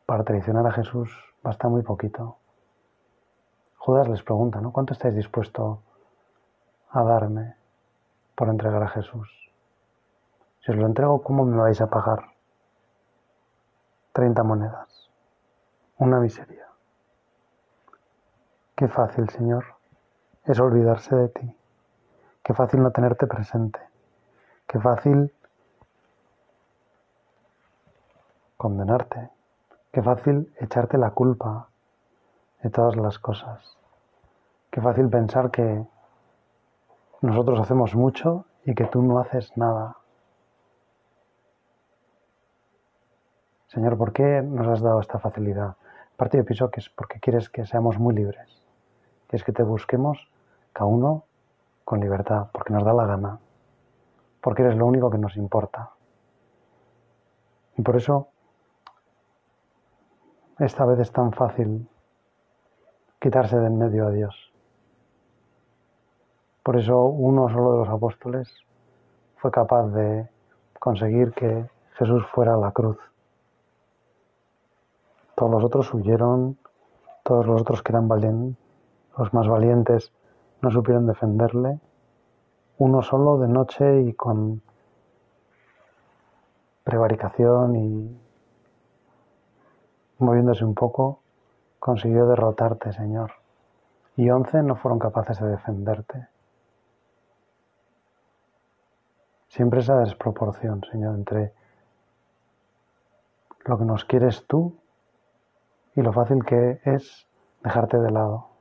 para 0.07 0.25
traicionar 0.25 0.67
a 0.67 0.73
Jesús 0.73 1.11
basta 1.43 1.69
muy 1.69 1.83
poquito. 1.83 2.39
Judas 3.77 4.09
les 4.09 4.23
pregunta, 4.23 4.61
¿no? 4.61 4.73
¿Cuánto 4.73 4.95
estáis 4.95 5.15
dispuesto 5.15 5.83
a 6.91 7.03
darme 7.03 7.57
por 8.35 8.49
entregar 8.49 8.83
a 8.83 8.89
Jesús? 8.89 9.29
Si 10.61 10.73
os 10.73 10.77
lo 10.77 10.87
entrego, 10.87 11.23
¿cómo 11.23 11.45
me 11.45 11.57
vais 11.57 11.81
a 11.81 11.89
pagar? 11.89 12.33
30 14.13 14.43
monedas. 14.43 15.11
Una 15.99 16.19
miseria. 16.19 16.67
Qué 18.75 18.89
fácil, 18.89 19.29
Señor, 19.29 19.65
es 20.45 20.59
olvidarse 20.59 21.15
de 21.15 21.29
ti. 21.29 21.57
Qué 22.47 22.55
fácil 22.55 22.81
no 22.81 22.93
tenerte 22.93 23.27
presente. 23.27 23.81
Qué 24.69 24.79
fácil 24.79 25.35
condenarte. 28.57 29.31
Qué 29.91 30.01
fácil 30.01 30.55
echarte 30.61 30.97
la 30.97 31.11
culpa 31.11 31.71
de 32.63 32.71
todas 32.71 32.95
las 32.95 33.19
cosas. 33.19 33.77
Qué 34.71 34.81
fácil 34.81 35.09
pensar 35.09 35.51
que 35.51 35.85
nosotros 37.21 37.59
hacemos 37.59 37.97
mucho 37.97 38.45
y 38.65 38.77
que 38.77 38.85
tú 38.85 39.03
no 39.03 39.19
haces 39.19 39.51
nada. 39.57 39.97
Señor, 43.67 43.99
¿por 43.99 44.13
qué 44.13 44.41
nos 44.41 44.69
has 44.69 44.81
dado 44.83 45.01
esta 45.01 45.19
facilidad? 45.19 45.75
Parte 46.17 46.39
yo 46.39 46.45
pienso 46.45 46.71
que 46.71 46.79
es 46.79 46.91
porque 46.91 47.19
quieres 47.19 47.51
que 47.51 47.67
seamos 47.67 47.99
muy 47.99 48.15
libres. 48.15 48.63
Quieres 49.27 49.45
que 49.45 49.53
te 49.53 49.65
busquemos 49.65 50.31
cada 50.73 50.87
uno 50.87 51.26
con 51.87 52.01
libertad, 52.01 52.49
porque 52.53 52.73
nos 52.73 52.85
da 52.85 52.93
la 52.93 53.07
gana, 53.07 53.39
porque 54.41 54.63
eres 54.63 54.77
lo 54.77 54.87
único 54.87 55.09
que 55.09 55.19
nos 55.19 55.37
importa. 55.37 55.93
Y 57.77 57.83
por 57.83 57.95
eso 57.95 58.27
esta 60.59 60.85
vez 60.85 60.99
es 60.99 61.13
tan 61.13 61.33
fácil 61.33 61.89
quitarse 63.21 63.57
de 63.57 63.69
en 63.69 63.79
medio 63.79 64.09
a 64.09 64.11
Dios. 64.11 64.53
Por 66.65 66.77
eso 66.77 67.05
uno 67.05 67.49
solo 67.49 67.73
de 67.75 67.79
los 67.79 67.89
apóstoles 67.89 68.53
fue 69.37 69.53
capaz 69.53 69.87
de 69.87 70.29
conseguir 70.81 71.33
que 71.35 71.71
Jesús 71.95 72.27
fuera 72.35 72.55
a 72.55 72.59
la 72.59 72.73
cruz. 72.73 72.99
Todos 75.37 75.53
los 75.53 75.63
otros 75.63 75.95
huyeron, 75.95 76.59
todos 77.23 77.47
los 77.47 77.61
otros 77.61 77.81
que 77.85 77.93
eran 77.93 78.09
valientes, 78.09 78.59
los 79.17 79.33
más 79.33 79.47
valientes, 79.47 80.13
no 80.63 80.71
supieron 80.71 81.07
defenderle. 81.07 81.81
Uno 82.79 83.03
solo 83.03 83.39
de 83.39 83.49
noche 83.49 84.03
y 84.03 84.13
con 84.13 84.63
prevaricación 86.85 87.77
y 87.77 88.21
moviéndose 90.19 90.65
un 90.65 90.75
poco, 90.75 91.21
consiguió 91.79 92.27
derrotarte, 92.27 92.93
Señor. 92.93 93.33
Y 94.17 94.31
once 94.31 94.63
no 94.63 94.77
fueron 94.77 94.99
capaces 94.99 95.39
de 95.41 95.49
defenderte. 95.49 96.29
Siempre 99.49 99.81
esa 99.81 99.99
desproporción, 99.99 100.83
Señor, 100.91 101.15
entre 101.15 101.53
lo 103.65 103.79
que 103.79 103.85
nos 103.85 104.05
quieres 104.05 104.47
tú 104.47 104.77
y 105.95 106.03
lo 106.03 106.13
fácil 106.13 106.45
que 106.45 106.81
es 106.85 107.27
dejarte 107.63 107.99
de 107.99 108.11
lado. 108.11 108.56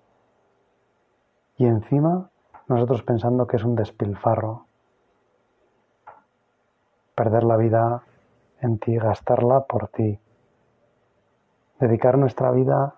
Y 1.57 1.65
encima 1.65 2.29
nosotros 2.67 3.03
pensando 3.03 3.47
que 3.47 3.57
es 3.57 3.63
un 3.63 3.75
despilfarro 3.75 4.65
perder 7.15 7.43
la 7.43 7.55
vida 7.55 8.03
en 8.61 8.77
ti, 8.77 8.97
gastarla 8.97 9.61
por 9.61 9.87
ti, 9.87 10.19
dedicar 11.79 12.17
nuestra 12.17 12.51
vida 12.51 12.95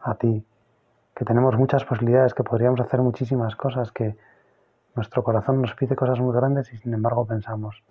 a 0.00 0.14
ti, 0.14 0.44
que 1.14 1.24
tenemos 1.24 1.56
muchas 1.56 1.84
posibilidades, 1.84 2.34
que 2.34 2.44
podríamos 2.44 2.80
hacer 2.80 3.00
muchísimas 3.00 3.56
cosas, 3.56 3.90
que 3.90 4.16
nuestro 4.94 5.24
corazón 5.24 5.60
nos 5.60 5.74
pide 5.74 5.96
cosas 5.96 6.20
muy 6.20 6.34
grandes 6.34 6.72
y 6.72 6.76
sin 6.76 6.94
embargo 6.94 7.24
pensamos, 7.26 7.82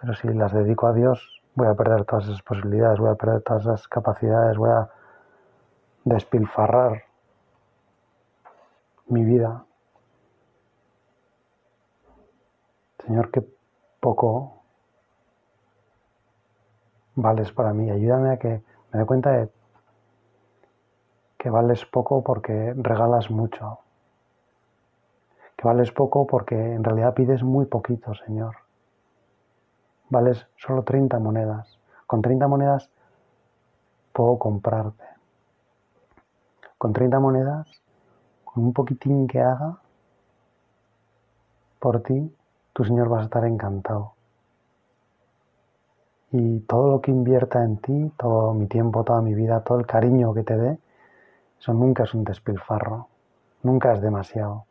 pero 0.00 0.14
si 0.14 0.28
las 0.28 0.52
dedico 0.52 0.86
a 0.86 0.92
Dios 0.92 1.42
voy 1.54 1.68
a 1.68 1.74
perder 1.74 2.04
todas 2.04 2.26
esas 2.26 2.42
posibilidades, 2.42 2.98
voy 2.98 3.10
a 3.10 3.14
perder 3.14 3.42
todas 3.42 3.62
esas 3.62 3.88
capacidades, 3.88 4.56
voy 4.56 4.70
a 4.70 4.88
despilfarrar 6.04 7.05
mi 9.06 9.24
vida. 9.24 9.64
Señor, 13.04 13.30
qué 13.30 13.46
poco 14.00 14.62
vales 17.14 17.52
para 17.52 17.72
mí. 17.72 17.90
Ayúdame 17.90 18.30
a 18.30 18.38
que 18.38 18.62
me 18.92 18.98
dé 19.00 19.06
cuenta 19.06 19.30
de 19.30 19.50
que 21.38 21.50
vales 21.50 21.84
poco 21.86 22.24
porque 22.24 22.74
regalas 22.76 23.30
mucho. 23.30 23.78
Que 25.56 25.66
vales 25.66 25.92
poco 25.92 26.26
porque 26.26 26.56
en 26.56 26.84
realidad 26.84 27.14
pides 27.14 27.42
muy 27.42 27.66
poquito, 27.66 28.14
Señor. 28.14 28.56
Vales 30.10 30.46
solo 30.56 30.82
30 30.82 31.18
monedas. 31.18 31.78
Con 32.06 32.22
30 32.22 32.48
monedas 32.48 32.90
puedo 34.12 34.38
comprarte. 34.38 35.04
Con 36.78 36.92
30 36.92 37.20
monedas, 37.20 37.66
un 38.56 38.72
poquitín 38.72 39.26
que 39.26 39.40
haga 39.40 39.78
por 41.78 42.02
ti, 42.02 42.34
tu 42.72 42.84
Señor 42.84 43.08
vas 43.08 43.22
a 43.22 43.24
estar 43.24 43.44
encantado. 43.44 44.14
Y 46.32 46.60
todo 46.60 46.90
lo 46.90 47.00
que 47.00 47.10
invierta 47.10 47.62
en 47.62 47.76
ti, 47.78 48.12
todo 48.16 48.52
mi 48.54 48.66
tiempo, 48.66 49.04
toda 49.04 49.22
mi 49.22 49.34
vida, 49.34 49.60
todo 49.60 49.78
el 49.78 49.86
cariño 49.86 50.34
que 50.34 50.42
te 50.42 50.56
dé, 50.56 50.78
eso 51.58 51.72
nunca 51.72 52.04
es 52.04 52.14
un 52.14 52.24
despilfarro, 52.24 53.08
nunca 53.62 53.92
es 53.92 54.00
demasiado. 54.00 54.64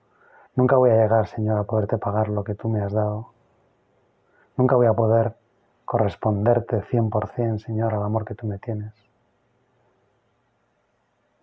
Nunca 0.56 0.78
voy 0.78 0.91
a 0.91 0.95
llegar, 0.95 1.28
Señor, 1.28 1.58
a 1.58 1.63
poderte 1.63 1.98
pagar 1.98 2.30
lo 2.30 2.43
que 2.43 2.56
tú 2.56 2.69
me 2.69 2.82
has 2.82 2.93
dado. 2.93 3.32
Nunca 4.56 4.76
voy 4.76 4.88
a 4.88 4.93
poder 4.93 5.36
corresponderte 5.84 6.82
100%, 6.82 7.60
Señor, 7.60 7.93
al 7.93 8.04
amor 8.04 8.26
que 8.26 8.36
tú 8.36 8.48
me 8.48 8.58
tienes. 8.58 8.93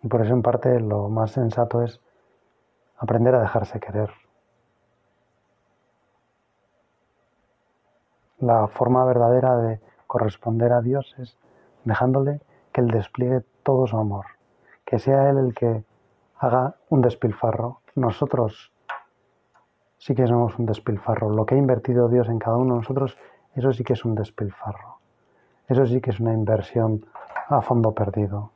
Y 0.03 0.09
por 0.09 0.25
eso 0.25 0.33
en 0.33 0.43
parte 0.43 0.81
lo 0.81 1.09
más 1.09 1.33
sensato 1.33 1.83
es 1.83 2.01
aprender 3.03 3.35
a 3.35 3.41
dejarse 3.41 3.81
querer. 3.81 4.11
La 8.39 8.69
forma 8.69 9.05
verdadera 9.05 9.57
de 9.57 9.81
corresponder 10.07 10.73
a 10.73 10.81
Dios 10.81 11.15
es 11.19 11.37
dejándole 11.85 12.41
que 12.73 12.81
Él 12.81 12.89
despliegue 12.89 13.43
todo 13.65 13.89
su 13.89 13.97
amor, 13.97 14.27
que 14.85 15.01
sea 15.01 15.29
Él 15.31 15.39
el 15.39 15.55
que 15.55 15.85
haga 16.39 16.77
un 16.91 17.03
despilfarro. 17.03 17.81
Nosotros 17.97 18.73
sí 19.99 20.15
que 20.15 20.29
somos 20.29 20.57
un 20.59 20.67
despilfarro. 20.67 21.29
Lo 21.31 21.45
que 21.45 21.57
ha 21.57 21.59
invertido 21.59 22.09
Dios 22.09 22.29
en 22.29 22.39
cada 22.39 22.57
uno 22.57 22.75
de 22.75 22.81
nosotros, 22.81 23.19
eso 23.57 23.73
sí 23.73 23.83
que 23.83 23.95
es 23.95 24.05
un 24.05 24.15
despilfarro. 24.15 24.99
Eso 25.69 25.87
sí 25.87 26.01
que 26.01 26.11
es 26.11 26.21
una 26.21 26.33
inversión 26.33 27.05
a 27.49 27.61
fondo 27.63 27.93
perdido. 27.93 28.53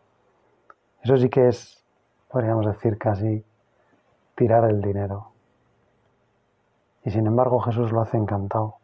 Eso 1.03 1.17
sí 1.17 1.29
que 1.29 1.49
es, 1.49 1.85
podríamos 2.29 2.67
decir, 2.67 2.97
casi 2.97 3.45
tirar 4.37 4.65
el 4.71 4.81
dinero. 4.81 5.33
Y 7.05 7.11
sin 7.11 7.27
embargo 7.27 7.59
Jesús 7.61 7.91
lo 7.91 8.01
hace 8.01 8.17
encantado. 8.17 8.77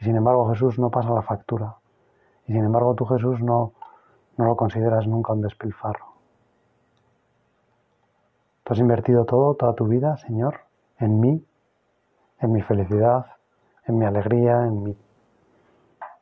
Y 0.00 0.04
sin 0.04 0.16
embargo 0.16 0.48
Jesús 0.50 0.78
no 0.78 0.90
pasa 0.90 1.10
la 1.10 1.22
factura. 1.22 1.76
Y 2.46 2.52
sin 2.52 2.64
embargo 2.64 2.94
tú 2.94 3.04
Jesús 3.04 3.40
no, 3.40 3.72
no 4.36 4.44
lo 4.46 4.56
consideras 4.56 5.06
nunca 5.06 5.32
un 5.32 5.42
despilfarro. 5.42 6.14
Tú 8.62 8.72
has 8.72 8.78
invertido 8.78 9.24
todo, 9.24 9.54
toda 9.54 9.74
tu 9.74 9.86
vida, 9.86 10.16
Señor, 10.16 10.60
en 10.98 11.20
mí, 11.20 11.44
en 12.40 12.52
mi 12.52 12.62
felicidad, 12.62 13.26
en 13.86 13.98
mi 13.98 14.06
alegría, 14.06 14.64
en 14.64 14.82
mi 14.82 14.96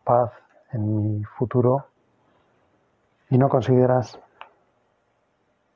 paz, 0.03 0.33
en 0.73 0.97
mi 0.97 1.25
futuro. 1.25 1.87
Y 3.31 3.38
no 3.38 3.49
consideras 3.49 4.18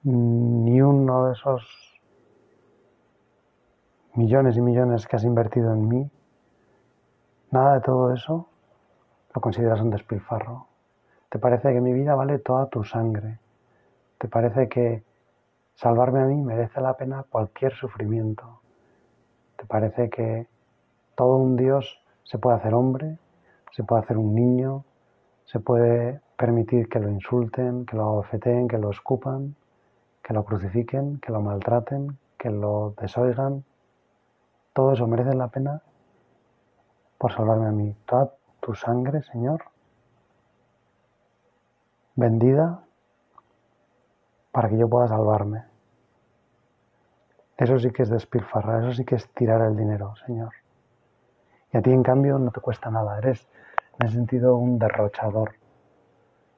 ni 0.02 0.80
uno 0.80 1.26
de 1.26 1.32
esos 1.32 1.95
millones 4.16 4.56
y 4.56 4.60
millones 4.60 5.06
que 5.06 5.16
has 5.16 5.24
invertido 5.24 5.72
en 5.72 5.88
mí, 5.88 6.10
nada 7.50 7.74
de 7.74 7.80
todo 7.80 8.12
eso 8.12 8.48
lo 9.34 9.40
consideras 9.40 9.80
un 9.80 9.90
despilfarro. 9.90 10.66
Te 11.28 11.38
parece 11.38 11.72
que 11.72 11.80
mi 11.80 11.92
vida 11.92 12.14
vale 12.14 12.38
toda 12.38 12.66
tu 12.66 12.84
sangre. 12.84 13.38
Te 14.18 14.28
parece 14.28 14.68
que 14.68 15.02
salvarme 15.74 16.20
a 16.20 16.24
mí 16.24 16.42
merece 16.42 16.80
la 16.80 16.96
pena 16.96 17.24
cualquier 17.28 17.74
sufrimiento. 17.74 18.60
Te 19.56 19.66
parece 19.66 20.08
que 20.08 20.46
todo 21.14 21.36
un 21.36 21.56
Dios 21.56 22.00
se 22.24 22.38
puede 22.38 22.56
hacer 22.56 22.74
hombre, 22.74 23.18
se 23.72 23.84
puede 23.84 24.02
hacer 24.02 24.16
un 24.16 24.34
niño, 24.34 24.84
se 25.44 25.60
puede 25.60 26.20
permitir 26.36 26.88
que 26.88 26.98
lo 26.98 27.10
insulten, 27.10 27.84
que 27.84 27.96
lo 27.96 28.04
abofeteen, 28.04 28.68
que 28.68 28.78
lo 28.78 28.90
escupan, 28.90 29.54
que 30.22 30.32
lo 30.32 30.44
crucifiquen, 30.44 31.20
que 31.20 31.32
lo 31.32 31.40
maltraten, 31.40 32.18
que 32.38 32.50
lo 32.50 32.94
desoigan, 33.00 33.64
todo 34.76 34.92
eso 34.92 35.06
merece 35.06 35.34
la 35.34 35.48
pena 35.48 35.80
por 37.16 37.32
salvarme 37.32 37.66
a 37.66 37.72
mí. 37.72 37.96
Toda 38.04 38.34
tu 38.60 38.74
sangre, 38.74 39.22
Señor, 39.22 39.64
vendida 42.14 42.82
para 44.52 44.68
que 44.68 44.76
yo 44.76 44.86
pueda 44.86 45.08
salvarme. 45.08 45.64
Eso 47.56 47.78
sí 47.78 47.90
que 47.90 48.02
es 48.02 48.10
despilfarrar, 48.10 48.82
eso 48.82 48.92
sí 48.92 49.06
que 49.06 49.14
es 49.14 49.26
tirar 49.32 49.62
el 49.62 49.78
dinero, 49.78 50.12
Señor. 50.26 50.52
Y 51.72 51.78
a 51.78 51.80
ti, 51.80 51.90
en 51.90 52.02
cambio, 52.02 52.38
no 52.38 52.50
te 52.50 52.60
cuesta 52.60 52.90
nada. 52.90 53.16
Eres, 53.16 53.48
en 53.98 54.08
ese 54.08 54.16
sentido, 54.16 54.56
un 54.56 54.78
derrochador. 54.78 55.54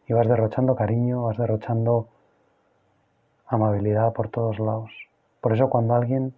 Y 0.09 0.13
vas 0.13 0.27
derrochando 0.27 0.75
cariño, 0.75 1.23
vas 1.23 1.39
derrochando 1.39 2.09
amabilidad 3.47 4.13
por 4.13 4.29
todos 4.29 4.59
lados. 4.59 4.91
Por 5.41 5.53
eso 5.53 5.71
cuando 5.71 5.95
alguien 5.95 6.35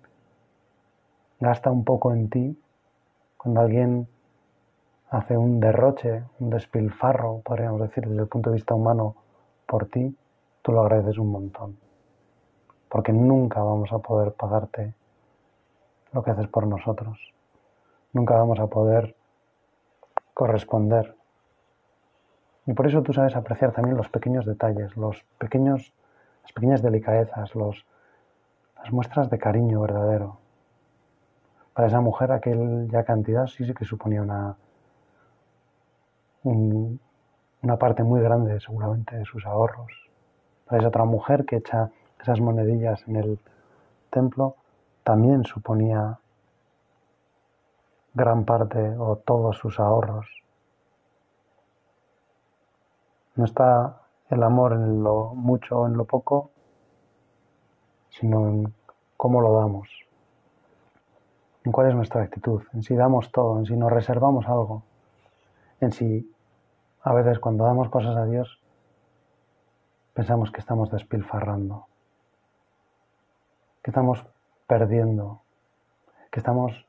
gasta 1.41 1.71
un 1.71 1.85
poco 1.85 2.13
en 2.13 2.29
ti, 2.29 2.63
cuando 3.37 3.63
alguien 3.63 4.07
hace 5.11 5.37
un 5.37 5.59
derroche, 5.59 6.23
un 6.39 6.51
despilfarro, 6.51 7.41
podríamos 7.41 7.81
decir, 7.81 8.07
desde 8.07 8.23
el 8.23 8.29
punto 8.29 8.51
de 8.51 8.55
vista 8.55 8.75
humano, 8.75 9.17
por 9.67 9.87
ti, 9.87 10.15
tú 10.63 10.73
lo 10.73 10.83
agradeces 10.83 11.19
un 11.19 11.33
montón. 11.33 11.79
Porque 12.89 13.13
nunca 13.13 13.63
vamos 13.63 13.93
a 13.93 13.99
poder 13.99 14.33
pagarte 14.33 14.95
lo 16.13 16.23
que 16.23 16.31
haces 16.31 16.49
por 16.49 16.67
nosotros. 16.67 17.33
Nunca 18.13 18.35
vamos 18.35 18.61
a 18.61 18.67
poder 18.67 19.17
corresponder. 20.35 21.17
Y 22.67 22.75
por 22.75 22.87
eso 22.87 23.03
tú 23.03 23.13
sabes 23.13 23.35
apreciar 23.35 23.73
también 23.73 23.97
los 23.97 24.09
pequeños 24.09 24.45
detalles, 24.45 24.97
los 24.97 25.25
pequeños, 25.39 25.93
las 26.43 26.53
pequeñas 26.53 26.83
delicadezas, 26.83 27.55
los, 27.55 27.87
las 28.77 28.93
muestras 28.93 29.31
de 29.31 29.39
cariño 29.39 29.81
verdadero. 29.81 30.39
Para 31.75 31.89
esa 31.89 32.01
mujer 32.01 32.33
aquella 32.33 33.05
cantidad 33.05 33.47
sí, 33.47 33.65
sí 33.65 33.73
que 33.75 33.85
suponía 33.85 34.23
una, 34.23 34.57
una 36.43 37.77
parte 37.79 38.03
muy 38.03 38.21
grande 38.21 38.59
seguramente 38.61 39.17
de 39.17 39.25
sus 39.25 39.47
ahorros. 39.47 39.93
Para 40.67 40.79
esa 40.79 40.89
otra 40.89 41.05
mujer 41.05 41.45
que 41.45 41.57
echa 41.57 41.91
esas 42.21 42.41
monedillas 42.41 43.07
en 43.07 43.17
el 43.17 43.39
templo 44.11 44.57
también 45.05 45.45
suponía 45.45 46.19
gran 48.15 48.45
parte 48.45 48.97
o 48.99 49.17
todos 49.17 49.57
sus 49.57 49.79
ahorros. 49.79 50.27
No 53.37 53.45
está 53.45 54.03
el 54.29 54.43
amor 54.43 54.73
en 54.73 55.03
lo 55.03 55.35
mucho 55.35 55.81
o 55.81 55.87
en 55.87 55.97
lo 55.97 56.05
poco, 56.05 56.51
sino 58.11 58.49
en 58.49 58.75
cómo 59.17 59.41
lo 59.41 59.55
damos 59.55 60.10
en 61.65 61.73
cuál 61.73 61.89
es 61.89 61.95
nuestra 61.95 62.23
actitud, 62.23 62.63
en 62.73 62.83
si 62.83 62.95
damos 62.95 63.31
todo, 63.33 63.59
en 63.59 63.67
si 63.67 63.77
nos 63.77 63.93
reservamos 63.93 64.47
algo, 64.47 64.83
en 65.81 65.93
si 65.93 66.33
a 67.03 67.13
veces 67.13 67.39
cuando 67.39 67.65
damos 67.65 67.89
cosas 67.89 68.17
a 68.17 68.25
Dios 68.25 68.61
pensamos 70.15 70.51
que 70.51 70.61
estamos 70.61 70.91
despilfarrando, 70.91 71.87
que 73.83 73.91
estamos 73.91 74.27
perdiendo, 74.67 75.43
que 76.31 76.41
estamos 76.41 76.87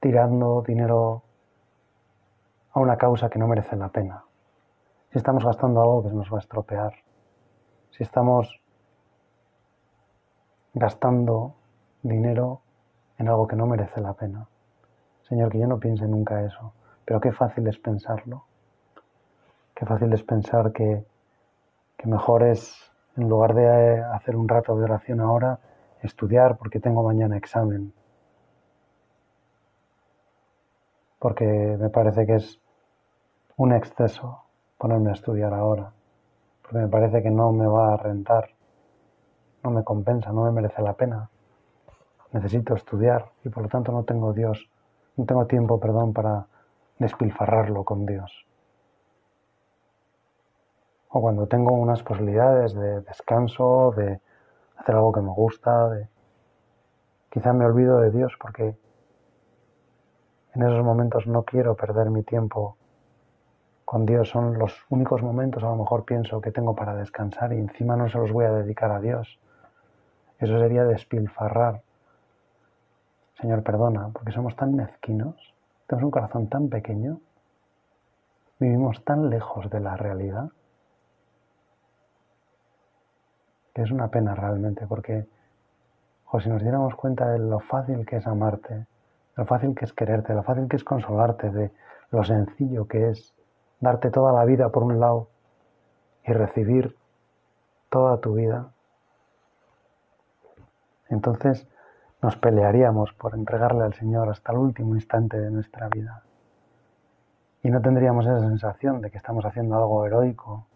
tirando 0.00 0.62
dinero 0.62 1.22
a 2.72 2.80
una 2.80 2.96
causa 2.96 3.28
que 3.28 3.38
no 3.38 3.48
merece 3.48 3.76
la 3.76 3.88
pena, 3.88 4.24
si 5.10 5.18
estamos 5.18 5.44
gastando 5.44 5.80
algo 5.80 6.02
que 6.04 6.10
nos 6.10 6.32
va 6.32 6.36
a 6.36 6.40
estropear, 6.40 6.92
si 7.90 8.02
estamos 8.02 8.60
gastando 10.74 11.57
dinero 12.02 12.60
en 13.18 13.28
algo 13.28 13.46
que 13.46 13.56
no 13.56 13.66
merece 13.66 14.00
la 14.00 14.12
pena. 14.14 14.46
Señor, 15.22 15.50
que 15.50 15.58
yo 15.58 15.66
no 15.66 15.78
piense 15.78 16.06
nunca 16.06 16.42
eso, 16.42 16.72
pero 17.04 17.20
qué 17.20 17.32
fácil 17.32 17.66
es 17.66 17.78
pensarlo. 17.78 18.44
Qué 19.74 19.84
fácil 19.84 20.12
es 20.12 20.22
pensar 20.22 20.72
que, 20.72 21.04
que 21.96 22.08
mejor 22.08 22.44
es, 22.44 22.92
en 23.16 23.28
lugar 23.28 23.54
de 23.54 24.00
hacer 24.00 24.36
un 24.36 24.48
rato 24.48 24.76
de 24.76 24.84
oración 24.84 25.20
ahora, 25.20 25.58
estudiar 26.02 26.56
porque 26.56 26.80
tengo 26.80 27.02
mañana 27.02 27.36
examen. 27.36 27.92
Porque 31.18 31.44
me 31.44 31.90
parece 31.90 32.26
que 32.26 32.36
es 32.36 32.60
un 33.56 33.72
exceso 33.72 34.44
ponerme 34.78 35.10
a 35.10 35.14
estudiar 35.14 35.52
ahora. 35.52 35.92
Porque 36.62 36.78
me 36.78 36.88
parece 36.88 37.22
que 37.22 37.30
no 37.30 37.52
me 37.52 37.66
va 37.66 37.94
a 37.94 37.96
rentar, 37.96 38.50
no 39.64 39.70
me 39.70 39.82
compensa, 39.82 40.32
no 40.32 40.44
me 40.44 40.52
merece 40.52 40.80
la 40.82 40.92
pena 40.92 41.28
necesito 42.32 42.74
estudiar 42.74 43.30
y 43.44 43.48
por 43.48 43.62
lo 43.62 43.68
tanto 43.68 43.92
no 43.92 44.04
tengo 44.04 44.32
Dios, 44.32 44.70
no 45.16 45.24
tengo 45.24 45.46
tiempo, 45.46 45.80
perdón, 45.80 46.12
para 46.12 46.46
despilfarrarlo 46.98 47.84
con 47.84 48.06
Dios. 48.06 48.46
O 51.10 51.20
cuando 51.20 51.46
tengo 51.46 51.72
unas 51.72 52.02
posibilidades 52.02 52.74
de 52.74 53.00
descanso, 53.00 53.92
de 53.96 54.20
hacer 54.76 54.94
algo 54.94 55.12
que 55.12 55.22
me 55.22 55.32
gusta, 55.32 55.88
de 55.88 56.08
quizá 57.30 57.52
me 57.52 57.64
olvido 57.64 58.00
de 58.00 58.10
Dios 58.10 58.36
porque 58.40 58.76
en 60.54 60.62
esos 60.62 60.84
momentos 60.84 61.26
no 61.26 61.44
quiero 61.44 61.76
perder 61.76 62.10
mi 62.10 62.22
tiempo 62.22 62.76
con 63.84 64.04
Dios. 64.04 64.28
Son 64.28 64.58
los 64.58 64.74
únicos 64.90 65.22
momentos, 65.22 65.62
a 65.62 65.68
lo 65.68 65.76
mejor 65.76 66.04
pienso, 66.04 66.40
que 66.40 66.50
tengo 66.50 66.74
para 66.74 66.94
descansar 66.94 67.52
y 67.52 67.58
encima 67.58 67.96
no 67.96 68.08
se 68.08 68.18
los 68.18 68.32
voy 68.32 68.44
a 68.44 68.52
dedicar 68.52 68.90
a 68.90 69.00
Dios. 69.00 69.38
Eso 70.38 70.58
sería 70.58 70.84
despilfarrar 70.84 71.82
Señor, 73.40 73.62
perdona, 73.62 74.08
porque 74.12 74.32
somos 74.32 74.56
tan 74.56 74.74
mezquinos, 74.74 75.54
tenemos 75.86 76.06
un 76.06 76.10
corazón 76.10 76.48
tan 76.48 76.68
pequeño, 76.68 77.20
vivimos 78.58 79.04
tan 79.04 79.30
lejos 79.30 79.70
de 79.70 79.78
la 79.78 79.96
realidad, 79.96 80.50
que 83.72 83.82
es 83.82 83.90
una 83.92 84.08
pena 84.08 84.34
realmente, 84.34 84.86
porque 84.88 85.26
si 86.40 86.48
nos 86.48 86.62
diéramos 86.62 86.96
cuenta 86.96 87.28
de 87.28 87.38
lo 87.38 87.60
fácil 87.60 88.04
que 88.04 88.16
es 88.16 88.26
amarte, 88.26 88.86
lo 89.36 89.46
fácil 89.46 89.74
que 89.76 89.84
es 89.84 89.92
quererte, 89.92 90.34
lo 90.34 90.42
fácil 90.42 90.68
que 90.68 90.76
es 90.76 90.82
consolarte, 90.82 91.50
de 91.50 91.70
lo 92.10 92.24
sencillo 92.24 92.88
que 92.88 93.10
es 93.10 93.34
darte 93.78 94.10
toda 94.10 94.32
la 94.32 94.44
vida 94.44 94.70
por 94.70 94.82
un 94.82 94.98
lado 94.98 95.28
y 96.26 96.32
recibir 96.32 96.96
toda 97.88 98.20
tu 98.20 98.34
vida, 98.34 98.72
entonces 101.08 101.68
nos 102.20 102.36
pelearíamos 102.36 103.12
por 103.12 103.34
entregarle 103.34 103.84
al 103.84 103.94
Señor 103.94 104.28
hasta 104.28 104.52
el 104.52 104.58
último 104.58 104.94
instante 104.94 105.38
de 105.38 105.50
nuestra 105.50 105.88
vida. 105.88 106.22
Y 107.62 107.70
no 107.70 107.80
tendríamos 107.80 108.26
esa 108.26 108.40
sensación 108.40 109.00
de 109.00 109.10
que 109.10 109.18
estamos 109.18 109.44
haciendo 109.44 109.76
algo 109.76 110.04
heroico 110.04 110.66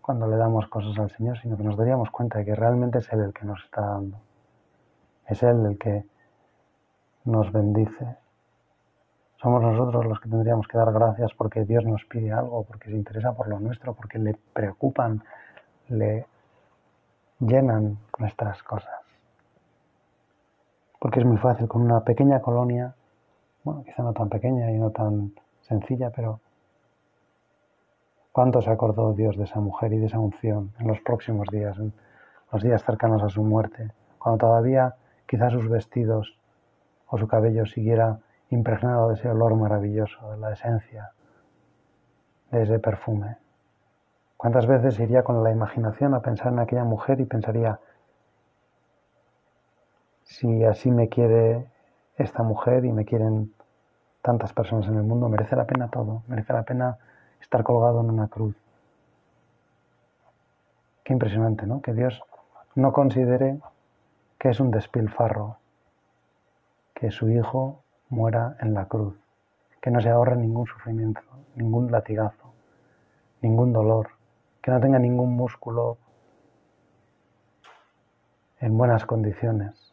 cuando 0.00 0.26
le 0.26 0.36
damos 0.36 0.66
cosas 0.68 0.98
al 0.98 1.10
Señor, 1.10 1.38
sino 1.38 1.56
que 1.56 1.64
nos 1.64 1.76
daríamos 1.76 2.10
cuenta 2.10 2.38
de 2.38 2.44
que 2.44 2.54
realmente 2.54 2.98
es 2.98 3.12
Él 3.12 3.20
el 3.20 3.32
que 3.32 3.44
nos 3.44 3.62
está 3.64 3.82
dando. 3.82 4.18
Es 5.26 5.42
Él 5.42 5.66
el 5.66 5.78
que 5.78 6.06
nos 7.24 7.50
bendice. 7.52 8.16
Somos 9.36 9.60
nosotros 9.62 10.06
los 10.06 10.20
que 10.20 10.28
tendríamos 10.28 10.66
que 10.68 10.78
dar 10.78 10.92
gracias 10.92 11.32
porque 11.34 11.64
Dios 11.64 11.84
nos 11.84 12.04
pide 12.04 12.32
algo, 12.32 12.64
porque 12.64 12.90
se 12.90 12.96
interesa 12.96 13.34
por 13.34 13.48
lo 13.48 13.58
nuestro, 13.58 13.94
porque 13.94 14.18
le 14.18 14.34
preocupan, 14.52 15.22
le 15.88 16.26
llenan 17.40 17.98
nuestras 18.18 18.62
cosas. 18.62 19.05
Porque 21.06 21.20
es 21.20 21.24
muy 21.24 21.36
fácil 21.36 21.68
con 21.68 21.82
una 21.82 22.00
pequeña 22.00 22.40
colonia, 22.40 22.96
bueno, 23.62 23.84
quizá 23.84 24.02
no 24.02 24.12
tan 24.12 24.28
pequeña 24.28 24.72
y 24.72 24.76
no 24.76 24.90
tan 24.90 25.34
sencilla, 25.60 26.10
pero 26.10 26.40
¿cuánto 28.32 28.60
se 28.60 28.70
acordó 28.70 29.12
Dios 29.12 29.36
de 29.36 29.44
esa 29.44 29.60
mujer 29.60 29.92
y 29.92 29.98
de 29.98 30.06
esa 30.06 30.18
unción 30.18 30.72
en 30.80 30.88
los 30.88 30.98
próximos 31.02 31.46
días, 31.52 31.78
en 31.78 31.92
los 32.50 32.60
días 32.60 32.82
cercanos 32.82 33.22
a 33.22 33.28
su 33.28 33.44
muerte, 33.44 33.92
cuando 34.18 34.48
todavía 34.48 34.96
quizá 35.28 35.48
sus 35.48 35.68
vestidos 35.68 36.40
o 37.06 37.18
su 37.18 37.28
cabello 37.28 37.66
siguiera 37.66 38.18
impregnado 38.50 39.10
de 39.10 39.14
ese 39.14 39.28
olor 39.28 39.54
maravilloso, 39.54 40.32
de 40.32 40.38
la 40.38 40.54
esencia 40.54 41.12
de 42.50 42.64
ese 42.64 42.80
perfume? 42.80 43.36
¿Cuántas 44.36 44.66
veces 44.66 44.98
iría 44.98 45.22
con 45.22 45.44
la 45.44 45.52
imaginación 45.52 46.14
a 46.14 46.20
pensar 46.22 46.52
en 46.52 46.58
aquella 46.58 46.82
mujer 46.82 47.20
y 47.20 47.26
pensaría, 47.26 47.78
si 50.26 50.64
así 50.64 50.90
me 50.90 51.08
quiere 51.08 51.66
esta 52.18 52.42
mujer 52.42 52.84
y 52.84 52.92
me 52.92 53.04
quieren 53.04 53.54
tantas 54.22 54.52
personas 54.52 54.88
en 54.88 54.96
el 54.96 55.04
mundo, 55.04 55.28
merece 55.28 55.54
la 55.54 55.66
pena 55.66 55.88
todo, 55.88 56.22
merece 56.26 56.52
la 56.52 56.64
pena 56.64 56.98
estar 57.40 57.62
colgado 57.62 58.00
en 58.00 58.10
una 58.10 58.26
cruz. 58.26 58.56
Qué 61.04 61.12
impresionante, 61.12 61.66
¿no? 61.66 61.80
Que 61.80 61.94
Dios 61.94 62.20
no 62.74 62.92
considere 62.92 63.60
que 64.38 64.50
es 64.50 64.58
un 64.58 64.72
despilfarro 64.72 65.58
que 66.92 67.12
su 67.12 67.30
hijo 67.30 67.84
muera 68.08 68.56
en 68.60 68.74
la 68.74 68.86
cruz, 68.86 69.14
que 69.80 69.92
no 69.92 70.00
se 70.00 70.08
ahorre 70.08 70.36
ningún 70.36 70.66
sufrimiento, 70.66 71.20
ningún 71.54 71.92
latigazo, 71.92 72.52
ningún 73.42 73.72
dolor, 73.72 74.08
que 74.60 74.72
no 74.72 74.80
tenga 74.80 74.98
ningún 74.98 75.36
músculo 75.36 75.98
en 78.58 78.76
buenas 78.76 79.06
condiciones, 79.06 79.85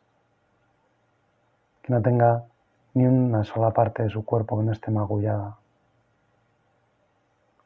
que 1.83 1.93
no 1.93 2.01
tenga 2.01 2.45
ni 2.93 3.05
una 3.05 3.43
sola 3.43 3.71
parte 3.71 4.03
de 4.03 4.09
su 4.09 4.23
cuerpo 4.25 4.57
que 4.57 4.63
no 4.63 4.71
esté 4.71 4.89
magullada. 4.89 5.57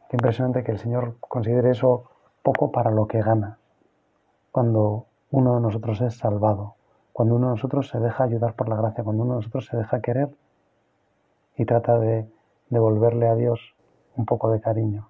Qué 0.10 0.15
impresionante 0.15 0.63
que 0.63 0.71
el 0.71 0.80
Señor 0.80 1.17
considere 1.19 1.71
eso 1.71 2.10
poco 2.41 2.71
para 2.71 2.91
lo 2.91 3.08
que 3.08 3.21
gana, 3.21 3.58
cuando 4.51 5.06
uno 5.32 5.56
de 5.56 5.62
nosotros 5.62 6.01
es 6.01 6.17
salvado, 6.17 6.75
cuando 7.13 7.36
uno 7.36 7.47
de 7.47 7.51
nosotros 7.51 7.89
se 7.89 7.99
deja 7.99 8.23
ayudar 8.23 8.53
por 8.53 8.69
la 8.69 8.77
gracia, 8.77 9.03
cuando 9.03 9.23
uno 9.23 9.34
de 9.34 9.39
nosotros 9.39 9.65
se 9.65 9.77
deja 9.77 10.01
querer 10.01 10.30
y 11.58 11.65
trata 11.65 11.99
de 11.99 12.27
devolverle 12.69 13.27
a 13.27 13.36
Dios 13.36 13.75
un 14.15 14.25
poco 14.25 14.49
de 14.51 14.62
cariño. 14.62 15.10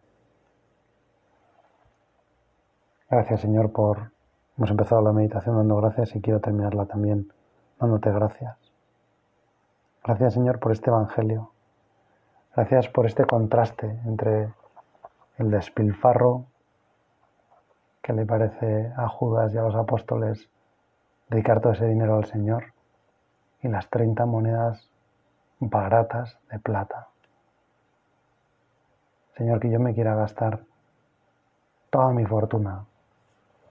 Gracias 3.10 3.41
Señor 3.41 3.72
por... 3.72 4.12
Hemos 4.58 4.72
empezado 4.72 5.02
la 5.02 5.13
meditación 5.13 5.56
dando 5.56 5.76
gracias 5.76 6.15
y 6.15 6.22
quiero 6.22 6.39
terminarla 6.39 6.88
también 6.88 7.32
dándote 7.80 8.12
gracias. 8.12 8.66
Gracias 10.08 10.36
Señor 10.36 10.60
por 10.60 10.72
este 10.72 10.89
Evangelio. 10.89 11.52
Gracias 12.56 12.88
por 12.88 13.08
este 13.08 13.26
contraste 13.26 13.88
entre 14.06 14.54
el 15.38 15.52
despilfarro 15.52 16.46
que 18.02 18.13
le 18.13 18.26
parece 18.26 18.93
a 18.96 19.10
Judas 19.10 19.54
y 19.54 19.58
a 19.58 19.63
los 19.63 19.76
apóstoles 19.76 20.50
dedicar 21.30 21.60
todo 21.60 21.74
ese 21.74 21.88
dinero 21.88 22.15
al 22.15 22.24
Señor 22.24 22.72
y 23.62 23.67
las 23.67 23.89
30 23.89 24.26
monedas 24.26 24.89
baratas 25.60 26.39
de 26.50 26.60
plata. 26.60 27.10
Señor, 29.36 29.60
que 29.60 29.70
yo 29.70 29.82
me 29.82 29.93
quiera 29.93 30.15
gastar 30.15 30.62
toda 31.89 32.13
mi 32.13 32.24
fortuna 32.24 32.86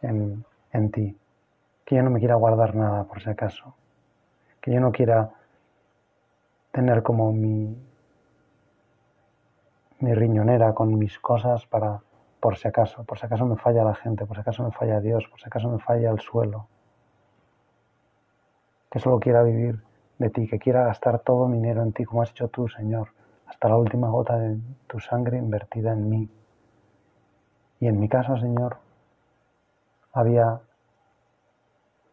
en, 0.02 0.44
en 0.70 0.90
ti, 0.90 1.18
que 1.86 1.96
yo 1.96 2.02
no 2.02 2.10
me 2.10 2.18
quiera 2.18 2.34
guardar 2.34 2.74
nada 2.74 3.04
por 3.04 3.22
si 3.22 3.30
acaso, 3.30 3.74
que 4.60 4.74
yo 4.74 4.80
no 4.80 4.92
quiera 4.92 5.30
tener 6.76 7.02
como 7.02 7.32
mi, 7.32 7.74
mi 10.00 10.12
riñonera 10.12 10.74
con 10.74 10.98
mis 10.98 11.18
cosas 11.18 11.64
para, 11.64 12.02
por 12.38 12.58
si 12.58 12.68
acaso, 12.68 13.02
por 13.04 13.18
si 13.18 13.24
acaso 13.24 13.46
me 13.46 13.56
falla 13.56 13.82
la 13.82 13.94
gente, 13.94 14.26
por 14.26 14.36
si 14.36 14.42
acaso 14.42 14.62
me 14.62 14.72
falla 14.72 15.00
Dios, 15.00 15.26
por 15.26 15.40
si 15.40 15.46
acaso 15.46 15.70
me 15.70 15.78
falla 15.78 16.10
el 16.10 16.20
suelo. 16.20 16.68
Que 18.90 18.98
solo 18.98 19.18
quiera 19.18 19.42
vivir 19.42 19.82
de 20.18 20.28
ti, 20.28 20.46
que 20.46 20.58
quiera 20.58 20.84
gastar 20.84 21.20
todo 21.20 21.48
mi 21.48 21.56
dinero 21.56 21.82
en 21.82 21.94
ti, 21.94 22.04
como 22.04 22.20
has 22.20 22.30
hecho 22.32 22.48
tú, 22.48 22.68
Señor, 22.68 23.08
hasta 23.46 23.70
la 23.70 23.78
última 23.78 24.10
gota 24.10 24.36
de 24.36 24.58
tu 24.86 25.00
sangre 25.00 25.38
invertida 25.38 25.94
en 25.94 26.10
mí. 26.10 26.28
Y 27.80 27.86
en 27.86 27.98
mi 27.98 28.10
caso, 28.10 28.36
Señor, 28.36 28.76
había 30.12 30.60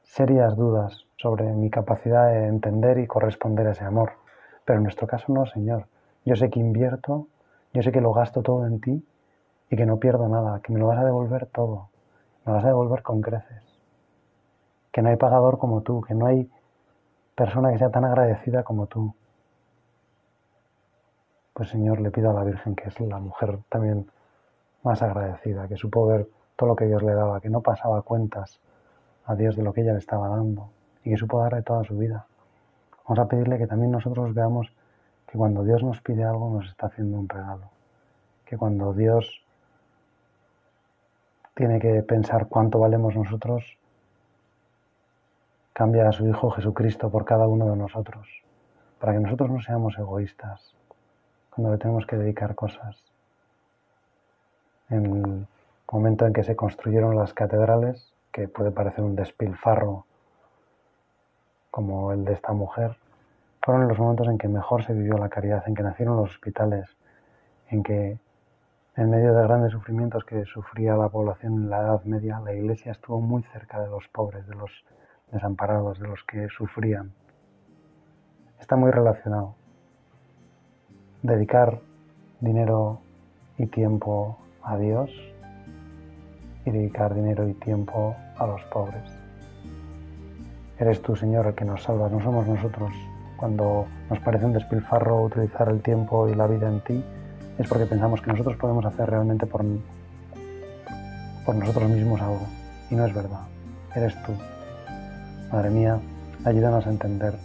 serias 0.03 0.55
dudas 0.55 1.05
sobre 1.17 1.51
mi 1.51 1.69
capacidad 1.69 2.29
de 2.29 2.47
entender 2.47 2.99
y 2.99 3.07
corresponder 3.07 3.67
a 3.67 3.71
ese 3.71 3.83
amor. 3.83 4.22
Pero 4.65 4.77
en 4.77 4.83
nuestro 4.83 5.07
caso 5.07 5.31
no, 5.33 5.45
Señor. 5.45 5.87
Yo 6.25 6.35
sé 6.35 6.49
que 6.49 6.59
invierto, 6.59 7.27
yo 7.73 7.81
sé 7.81 7.91
que 7.91 8.01
lo 8.01 8.13
gasto 8.13 8.41
todo 8.41 8.65
en 8.65 8.79
ti 8.79 9.05
y 9.69 9.75
que 9.75 9.85
no 9.85 9.97
pierdo 9.97 10.27
nada, 10.29 10.61
que 10.61 10.71
me 10.71 10.79
lo 10.79 10.87
vas 10.87 10.99
a 10.99 11.05
devolver 11.05 11.47
todo. 11.47 11.89
Me 12.45 12.51
lo 12.51 12.53
vas 12.55 12.65
a 12.65 12.67
devolver 12.67 13.01
con 13.01 13.21
creces. 13.21 13.63
Que 14.91 15.01
no 15.01 15.09
hay 15.09 15.17
pagador 15.17 15.57
como 15.57 15.81
tú, 15.81 16.01
que 16.01 16.13
no 16.13 16.27
hay 16.27 16.49
persona 17.35 17.71
que 17.71 17.79
sea 17.79 17.89
tan 17.89 18.05
agradecida 18.05 18.63
como 18.63 18.87
tú. 18.87 19.13
Pues 21.53 21.69
Señor, 21.69 21.99
le 21.99 22.11
pido 22.11 22.29
a 22.29 22.33
la 22.33 22.43
Virgen, 22.43 22.75
que 22.75 22.87
es 22.87 22.99
la 22.99 23.19
mujer 23.19 23.59
también 23.69 24.07
más 24.83 25.01
agradecida, 25.01 25.67
que 25.67 25.77
supo 25.77 26.05
ver 26.05 26.27
todo 26.55 26.69
lo 26.69 26.75
que 26.75 26.85
Dios 26.85 27.03
le 27.03 27.13
daba, 27.13 27.41
que 27.41 27.49
no 27.49 27.61
pasaba 27.61 28.01
cuentas 28.01 28.59
a 29.25 29.35
Dios 29.35 29.55
de 29.55 29.63
lo 29.63 29.73
que 29.73 29.81
ella 29.81 29.93
le 29.93 29.99
estaba 29.99 30.27
dando 30.27 30.69
y 31.03 31.11
que 31.11 31.17
supo 31.17 31.39
darle 31.39 31.61
toda 31.61 31.83
su 31.83 31.97
vida. 31.97 32.25
Vamos 33.07 33.19
a 33.19 33.27
pedirle 33.27 33.57
que 33.57 33.67
también 33.67 33.91
nosotros 33.91 34.33
veamos 34.33 34.71
que 35.27 35.37
cuando 35.37 35.63
Dios 35.63 35.83
nos 35.83 35.99
pide 36.01 36.23
algo 36.23 36.49
nos 36.49 36.69
está 36.69 36.87
haciendo 36.87 37.17
un 37.17 37.27
regalo. 37.27 37.69
Que 38.45 38.57
cuando 38.57 38.93
Dios 38.93 39.43
tiene 41.55 41.79
que 41.79 42.01
pensar 42.03 42.47
cuánto 42.47 42.79
valemos 42.79 43.15
nosotros, 43.15 43.77
cambia 45.73 46.07
a 46.07 46.11
su 46.11 46.27
Hijo 46.27 46.51
Jesucristo 46.51 47.09
por 47.09 47.25
cada 47.25 47.47
uno 47.47 47.67
de 47.69 47.75
nosotros, 47.75 48.27
para 48.99 49.13
que 49.13 49.19
nosotros 49.19 49.49
no 49.49 49.59
seamos 49.59 49.97
egoístas 49.97 50.73
cuando 51.49 51.71
le 51.71 51.77
tenemos 51.77 52.05
que 52.05 52.15
dedicar 52.15 52.55
cosas. 52.55 53.03
En 54.89 55.05
el 55.05 55.47
momento 55.91 56.25
en 56.25 56.33
que 56.33 56.43
se 56.43 56.55
construyeron 56.55 57.15
las 57.15 57.33
catedrales, 57.33 58.13
que 58.31 58.47
puede 58.47 58.71
parecer 58.71 59.03
un 59.03 59.15
despilfarro 59.15 60.05
como 61.73 62.11
el 62.11 62.23
de 62.23 62.33
esta 62.33 62.53
mujer, 62.53 62.97
fueron 63.63 63.87
los 63.87 63.97
momentos 63.97 64.27
en 64.27 64.37
que 64.37 64.47
mejor 64.47 64.83
se 64.83 64.93
vivió 64.93 65.17
la 65.17 65.29
caridad, 65.29 65.63
en 65.65 65.73
que 65.73 65.81
nacieron 65.81 66.17
los 66.17 66.29
hospitales, 66.29 66.87
en 67.67 67.81
que 67.81 68.19
en 68.95 69.09
medio 69.09 69.33
de 69.33 69.41
grandes 69.41 69.71
sufrimientos 69.71 70.23
que 70.23 70.45
sufría 70.45 70.95
la 70.95 71.09
población 71.09 71.53
en 71.53 71.69
la 71.71 71.79
Edad 71.79 72.03
Media, 72.03 72.39
la 72.41 72.53
Iglesia 72.53 72.91
estuvo 72.91 73.19
muy 73.19 73.41
cerca 73.41 73.81
de 73.81 73.89
los 73.89 74.07
pobres, 74.09 74.45
de 74.45 74.53
los 74.53 74.69
desamparados, 75.31 75.99
de 75.99 76.07
los 76.09 76.23
que 76.25 76.47
sufrían. 76.49 77.11
Está 78.59 78.75
muy 78.75 78.91
relacionado. 78.91 79.55
Dedicar 81.23 81.79
dinero 82.39 82.99
y 83.57 83.65
tiempo 83.65 84.37
a 84.61 84.77
Dios 84.77 85.09
y 86.65 86.69
dedicar 86.69 87.15
dinero 87.15 87.47
y 87.47 87.55
tiempo 87.55 88.15
a 88.37 88.45
los 88.45 88.61
pobres. 88.65 89.22
Eres 90.83 91.01
tú, 91.01 91.15
Señor, 91.15 91.47
el 91.47 91.55
que 91.55 91.63
nos 91.63 91.81
salvas, 91.81 92.11
no 92.11 92.21
somos 92.21 92.45
nosotros. 92.45 92.91
Cuando 93.37 93.87
nos 94.09 94.19
parece 94.19 94.43
un 94.43 94.51
despilfarro 94.51 95.23
utilizar 95.23 95.69
el 95.69 95.81
tiempo 95.81 96.27
y 96.27 96.35
la 96.35 96.45
vida 96.45 96.67
en 96.67 96.81
ti, 96.81 97.01
es 97.57 97.69
porque 97.69 97.85
pensamos 97.85 98.19
que 98.19 98.31
nosotros 98.31 98.57
podemos 98.57 98.83
hacer 98.83 99.09
realmente 99.09 99.45
por, 99.45 99.63
por 101.45 101.55
nosotros 101.55 101.89
mismos 101.89 102.19
algo. 102.19 102.45
Y 102.91 102.95
no 102.95 103.05
es 103.05 103.13
verdad. 103.15 103.43
Eres 103.95 104.13
tú. 104.23 104.33
Madre 105.53 105.69
mía, 105.69 105.99
ayúdanos 106.43 106.85
a 106.85 106.89
entender 106.89 107.35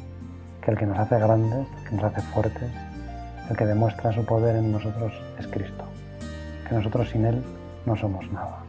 que 0.60 0.72
el 0.72 0.76
que 0.76 0.86
nos 0.86 0.98
hace 0.98 1.16
grandes, 1.20 1.68
que 1.88 1.94
nos 1.94 2.06
hace 2.06 2.20
fuertes, 2.22 2.72
el 3.48 3.56
que 3.56 3.66
demuestra 3.66 4.12
su 4.12 4.24
poder 4.24 4.56
en 4.56 4.72
nosotros 4.72 5.12
es 5.38 5.46
Cristo. 5.46 5.84
Que 6.68 6.74
nosotros 6.74 7.08
sin 7.08 7.24
Él 7.24 7.40
no 7.86 7.94
somos 7.94 8.28
nada. 8.32 8.67